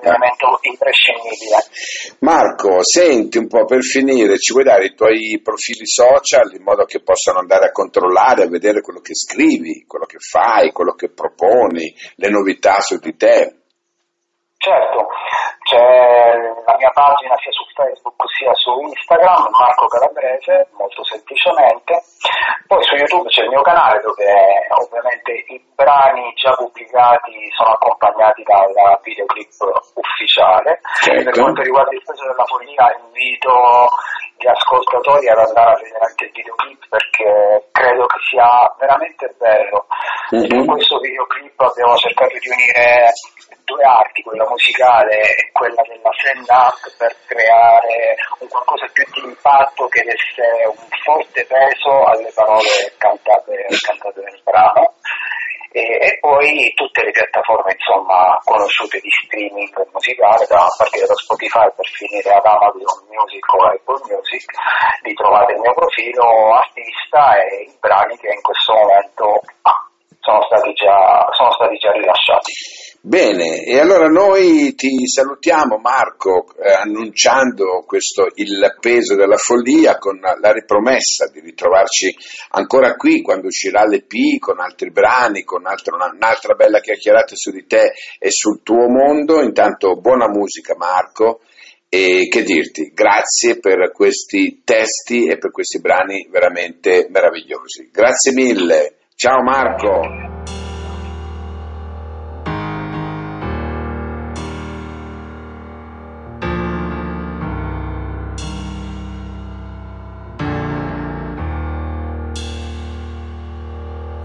elemento 0.00 0.58
imprescindibile. 0.62 1.58
Marco, 2.20 2.82
senti 2.82 3.38
un 3.38 3.48
po' 3.48 3.64
per 3.64 3.82
finire, 3.82 4.38
ci 4.38 4.52
vuoi 4.52 4.64
dare 4.64 4.86
i 4.86 4.94
tuoi 4.94 5.40
profili 5.42 5.86
social 5.86 6.54
in 6.54 6.62
modo 6.62 6.84
che 6.84 7.02
possano 7.02 7.38
andare 7.38 7.66
a 7.66 7.72
controllare, 7.72 8.44
a 8.44 8.48
vedere 8.48 8.80
quello 8.80 9.00
che 9.00 9.14
scrivi, 9.14 9.84
quello 9.86 10.06
che 10.06 10.18
fai, 10.18 10.72
quello 10.72 10.94
che 10.94 11.10
proponi, 11.10 11.94
le 12.16 12.30
novità 12.30 12.80
su 12.80 12.98
di 12.98 13.14
te? 13.16 13.56
Certo, 14.56 15.08
c'è 15.62 16.36
la 16.66 16.76
mia 16.76 16.90
pagina 16.90 17.36
sia 17.38 17.52
su 17.52 17.64
Facebook 17.74 18.22
sia 18.36 18.52
su 18.54 18.80
Instagram, 18.80 19.48
Marco 19.50 19.86
Calabrese, 19.86 20.68
molto 20.76 21.04
semplicemente. 21.04 22.02
Poi 22.66 22.82
su 22.84 22.94
YouTube 22.94 23.28
c'è 23.28 23.42
il 23.42 23.50
mio 23.50 23.62
canale 23.62 24.00
dove 24.00 24.26
ovviamente 24.70 25.32
i 25.32 25.62
brani 25.74 26.32
già 26.34 26.52
pubblicati 26.54 27.50
sono 27.56 27.72
accompagnati 27.72 28.42
dal 28.42 29.00
videoclip 29.02 29.52
ufficiale. 29.94 30.80
Certo. 31.02 31.24
Per 31.24 31.40
quanto 31.40 31.62
riguarda 31.62 31.92
il 31.92 32.02
peso 32.04 32.26
della 32.26 32.44
follia 32.44 32.94
invito 33.04 33.88
gli 34.38 34.48
ascoltatori 34.48 35.28
ad 35.28 35.38
andare 35.38 35.70
a 35.70 35.76
vedere 35.76 36.04
anche 36.04 36.24
il 36.24 36.32
videoclip 36.34 36.88
perché 36.88 37.68
credo 37.70 38.06
che 38.06 38.18
sia 38.28 38.74
veramente 38.78 39.34
bello. 39.38 39.86
Mhm. 40.30 40.50
In 40.50 40.66
questo 40.66 40.98
videoclip 40.98 41.60
abbiamo 41.60 41.96
cercato 41.96 42.36
di 42.38 42.48
unire 42.48 43.12
due 43.64 43.84
arti, 43.84 44.22
quella 44.22 44.48
musicale 44.48 45.20
e 45.20 45.50
quella 45.52 45.82
della 45.86 46.10
stand-up 46.18 46.96
per 46.96 47.14
creare 47.26 48.16
un 48.40 48.48
qualcosa 48.48 48.86
più 48.92 49.04
di 49.12 49.20
impatto 49.28 49.86
che 49.88 50.02
desse 50.02 50.66
un 50.66 50.88
forte 51.04 51.44
peso 51.46 52.04
alle 52.04 52.32
parole 52.34 52.92
cantate, 52.98 53.66
cantate 53.80 54.20
nel 54.20 54.40
brano. 54.42 54.94
E, 55.72 55.80
e 55.80 56.18
poi 56.20 56.70
tutte 56.74 57.02
le 57.02 57.12
piattaforme 57.12 57.72
insomma 57.72 58.38
conosciute 58.44 59.00
di 59.00 59.08
streaming 59.24 59.72
musicale 59.90 60.44
da 60.44 60.66
partire 60.76 61.06
da 61.06 61.14
Spotify 61.14 61.64
per 61.74 61.86
finire 61.86 62.28
ad 62.28 62.44
Amazon 62.44 63.08
Music 63.08 63.54
o 63.54 63.64
Apple 63.64 64.00
Music 64.04 64.44
vi 65.00 65.14
trovate 65.14 65.52
il 65.54 65.60
mio 65.60 65.72
profilo 65.72 66.52
artista 66.52 67.40
e 67.40 67.62
i 67.72 67.76
brani 67.80 68.18
che 68.18 68.28
in 68.28 68.42
questo 68.42 68.74
momento 68.74 69.40
sono, 70.22 70.40
stati 70.46 70.72
già, 70.72 71.26
sono 71.36 71.50
stati 71.52 71.76
già 71.76 71.90
rilasciati. 71.90 72.52
Bene, 73.04 73.64
e 73.64 73.80
allora 73.80 74.06
noi 74.06 74.74
ti 74.76 75.08
salutiamo 75.08 75.78
Marco 75.78 76.54
eh, 76.54 76.70
annunciando 76.70 77.82
questo, 77.84 78.28
il 78.36 78.76
peso 78.78 79.16
della 79.16 79.36
follia 79.36 79.98
con 79.98 80.20
la 80.20 80.52
ripromessa 80.52 81.28
di 81.28 81.40
ritrovarci 81.40 82.16
ancora 82.50 82.94
qui 82.94 83.20
quando 83.20 83.48
uscirà 83.48 83.84
l'EP 83.84 84.38
con 84.38 84.60
altri 84.60 84.92
brani, 84.92 85.42
con 85.42 85.66
altro, 85.66 85.96
un'altra 85.96 86.54
bella 86.54 86.78
chiacchierata 86.78 87.34
su 87.34 87.50
di 87.50 87.66
te 87.66 87.92
e 88.20 88.30
sul 88.30 88.62
tuo 88.62 88.88
mondo. 88.88 89.42
Intanto 89.42 89.96
buona 89.96 90.28
musica 90.28 90.76
Marco 90.76 91.40
e 91.88 92.28
che 92.30 92.44
dirti, 92.44 92.92
grazie 92.94 93.58
per 93.58 93.90
questi 93.92 94.62
testi 94.64 95.26
e 95.26 95.38
per 95.38 95.50
questi 95.50 95.80
brani 95.80 96.28
veramente 96.30 97.08
meravigliosi. 97.10 97.90
Grazie 97.92 98.32
mille, 98.32 99.01
ciao 99.22 99.40
Marco. 99.44 100.00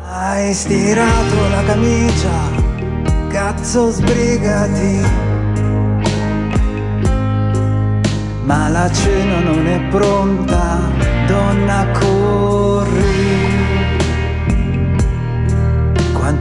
Hai 0.02 0.52
stirato 0.56 1.48
la 1.52 1.64
camicia, 1.64 2.30
cazzo 3.28 3.92
sbrigati. 3.92 5.02
Ma 8.46 8.68
la 8.70 8.90
cena 8.92 9.40
non 9.42 9.68
è 9.68 9.88
pronta, 9.90 10.80
donna 11.28 11.86
corri. 12.00 12.67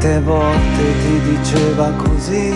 Quante 0.07 0.25
volte 0.25 0.85
ti 1.03 1.19
diceva 1.31 1.91
così, 1.97 2.55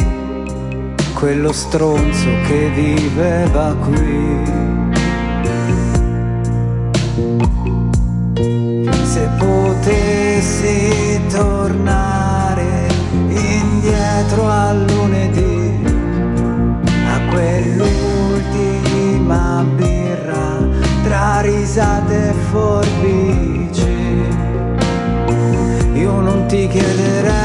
quello 1.14 1.50
stronzo 1.50 2.28
che 2.46 2.70
viveva 2.72 3.74
qui. 3.74 4.38
Se 9.02 9.28
potessi 9.36 11.20
tornare 11.28 12.86
indietro 13.26 14.48
a 14.48 14.72
lunedì, 14.72 15.82
a 16.84 17.20
quell'ultima 17.32 19.64
birra 19.74 20.68
tra 21.02 21.40
risate 21.40 22.28
e 22.28 22.32
forbici, 22.52 23.88
io 25.94 26.20
non 26.20 26.46
ti 26.46 26.68
chiederei 26.68 27.39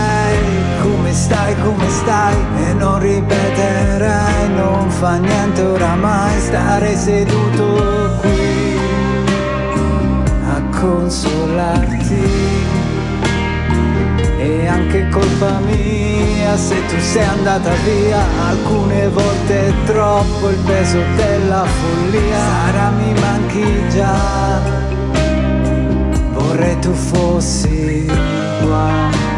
come 1.65 1.89
stai 1.89 2.36
e 2.58 2.73
non 2.73 2.99
ripeterei, 2.99 4.49
non 4.56 4.88
fa 4.91 5.17
niente 5.17 5.63
oramai 5.63 6.39
stare 6.39 6.95
seduto 6.95 8.19
qui 8.21 8.78
a 10.47 10.62
consolarti. 10.80 12.43
E 14.38 14.67
anche 14.67 15.10
colpa 15.10 15.58
mia 15.62 16.56
se 16.56 16.75
tu 16.86 16.99
sei 16.99 17.25
andata 17.25 17.71
via, 17.84 18.21
alcune 18.47 19.10
volte 19.10 19.67
è 19.67 19.73
troppo 19.86 20.49
il 20.49 20.60
peso 20.67 20.99
della 21.15 21.65
follia. 21.65 22.38
Sara 22.38 22.89
mi 22.91 23.19
manchi 23.19 23.89
già, 23.89 24.62
vorrei 26.34 26.78
tu 26.80 26.93
fossi 26.93 28.06
qua. 28.62 29.35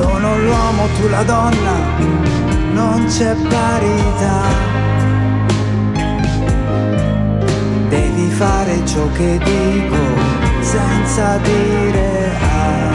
Sono 0.00 0.38
l'uomo, 0.38 0.86
tu 0.98 1.08
la 1.08 1.22
donna, 1.24 1.74
non 2.72 3.04
c'è 3.04 3.34
parità. 3.34 4.40
Devi 7.90 8.30
fare 8.30 8.86
ciò 8.86 9.06
che 9.12 9.38
dico 9.44 9.98
senza 10.62 11.36
dire 11.42 12.30
ah. 12.40 12.92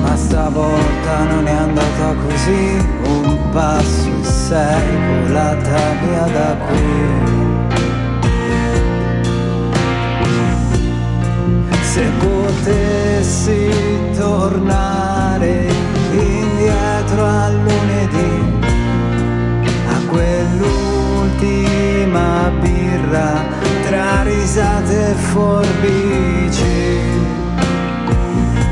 Ma 0.00 0.16
stavolta 0.16 1.24
non 1.24 1.46
è 1.46 1.52
andata 1.52 2.14
così, 2.26 2.78
un 3.04 3.50
passo 3.52 4.08
e 4.08 4.24
sei 4.24 4.96
volata 5.20 5.80
via 6.00 6.26
da 6.32 6.56
qui. 6.66 7.28
Se 11.82 12.10
potessi 12.50 13.70
tornare 14.16 15.68
indietro 16.10 17.24
a 17.24 17.48
lunedì, 17.48 18.42
a 19.88 20.00
quell'ultima 20.08 22.50
birra 22.60 23.44
tra 23.86 24.22
risate 24.22 25.10
e 25.10 25.14
forbici, 25.14 26.98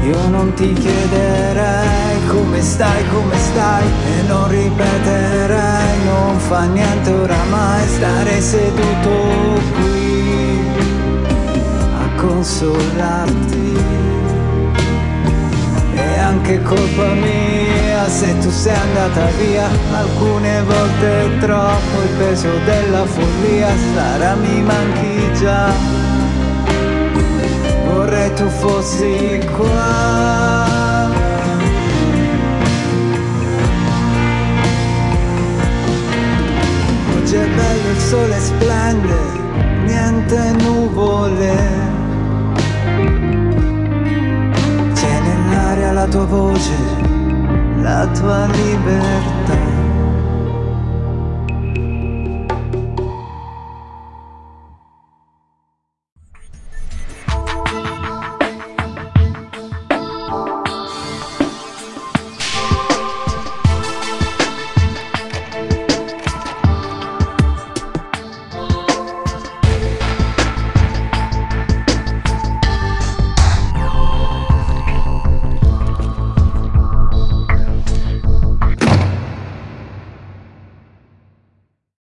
io 0.06 0.28
non 0.28 0.52
ti 0.54 0.72
chiederei 0.72 2.26
come 2.26 2.60
stai, 2.60 3.06
come 3.08 3.36
stai 3.36 3.86
e 3.86 4.22
non 4.26 4.48
ripeterei, 4.48 6.04
non 6.04 6.36
fa 6.38 6.64
niente 6.64 7.10
oramai 7.10 7.86
stare 7.86 8.40
seduto 8.40 9.60
qui 9.76 10.07
consolarti. 12.38 13.76
È 15.94 16.18
anche 16.18 16.62
colpa 16.62 17.08
mia 17.14 18.08
se 18.08 18.38
tu 18.38 18.48
sei 18.48 18.76
andata 18.76 19.26
via, 19.38 19.68
alcune 19.92 20.62
volte 20.62 21.24
è 21.24 21.38
troppo 21.40 22.02
il 22.02 22.10
peso 22.16 22.48
della 22.64 23.04
follia, 23.04 23.68
Sara 23.92 24.34
mi 24.36 24.62
manchi 24.62 25.32
già. 25.40 25.72
Vorrei 27.86 28.32
vorrei 28.32 28.32
tu 28.34 28.48
fossi 28.48 29.40
qua. 29.56 31.06
Oggi 37.16 37.34
è 37.34 37.46
bello, 37.48 37.90
il 37.90 37.98
sole 37.98 38.38
splende, 38.38 39.18
niente 39.84 40.52
nuvole. 40.62 41.77
Tua 46.18 46.26
voce, 46.26 46.74
la 47.80 48.08
tua 48.12 48.46
libertà. 48.46 49.37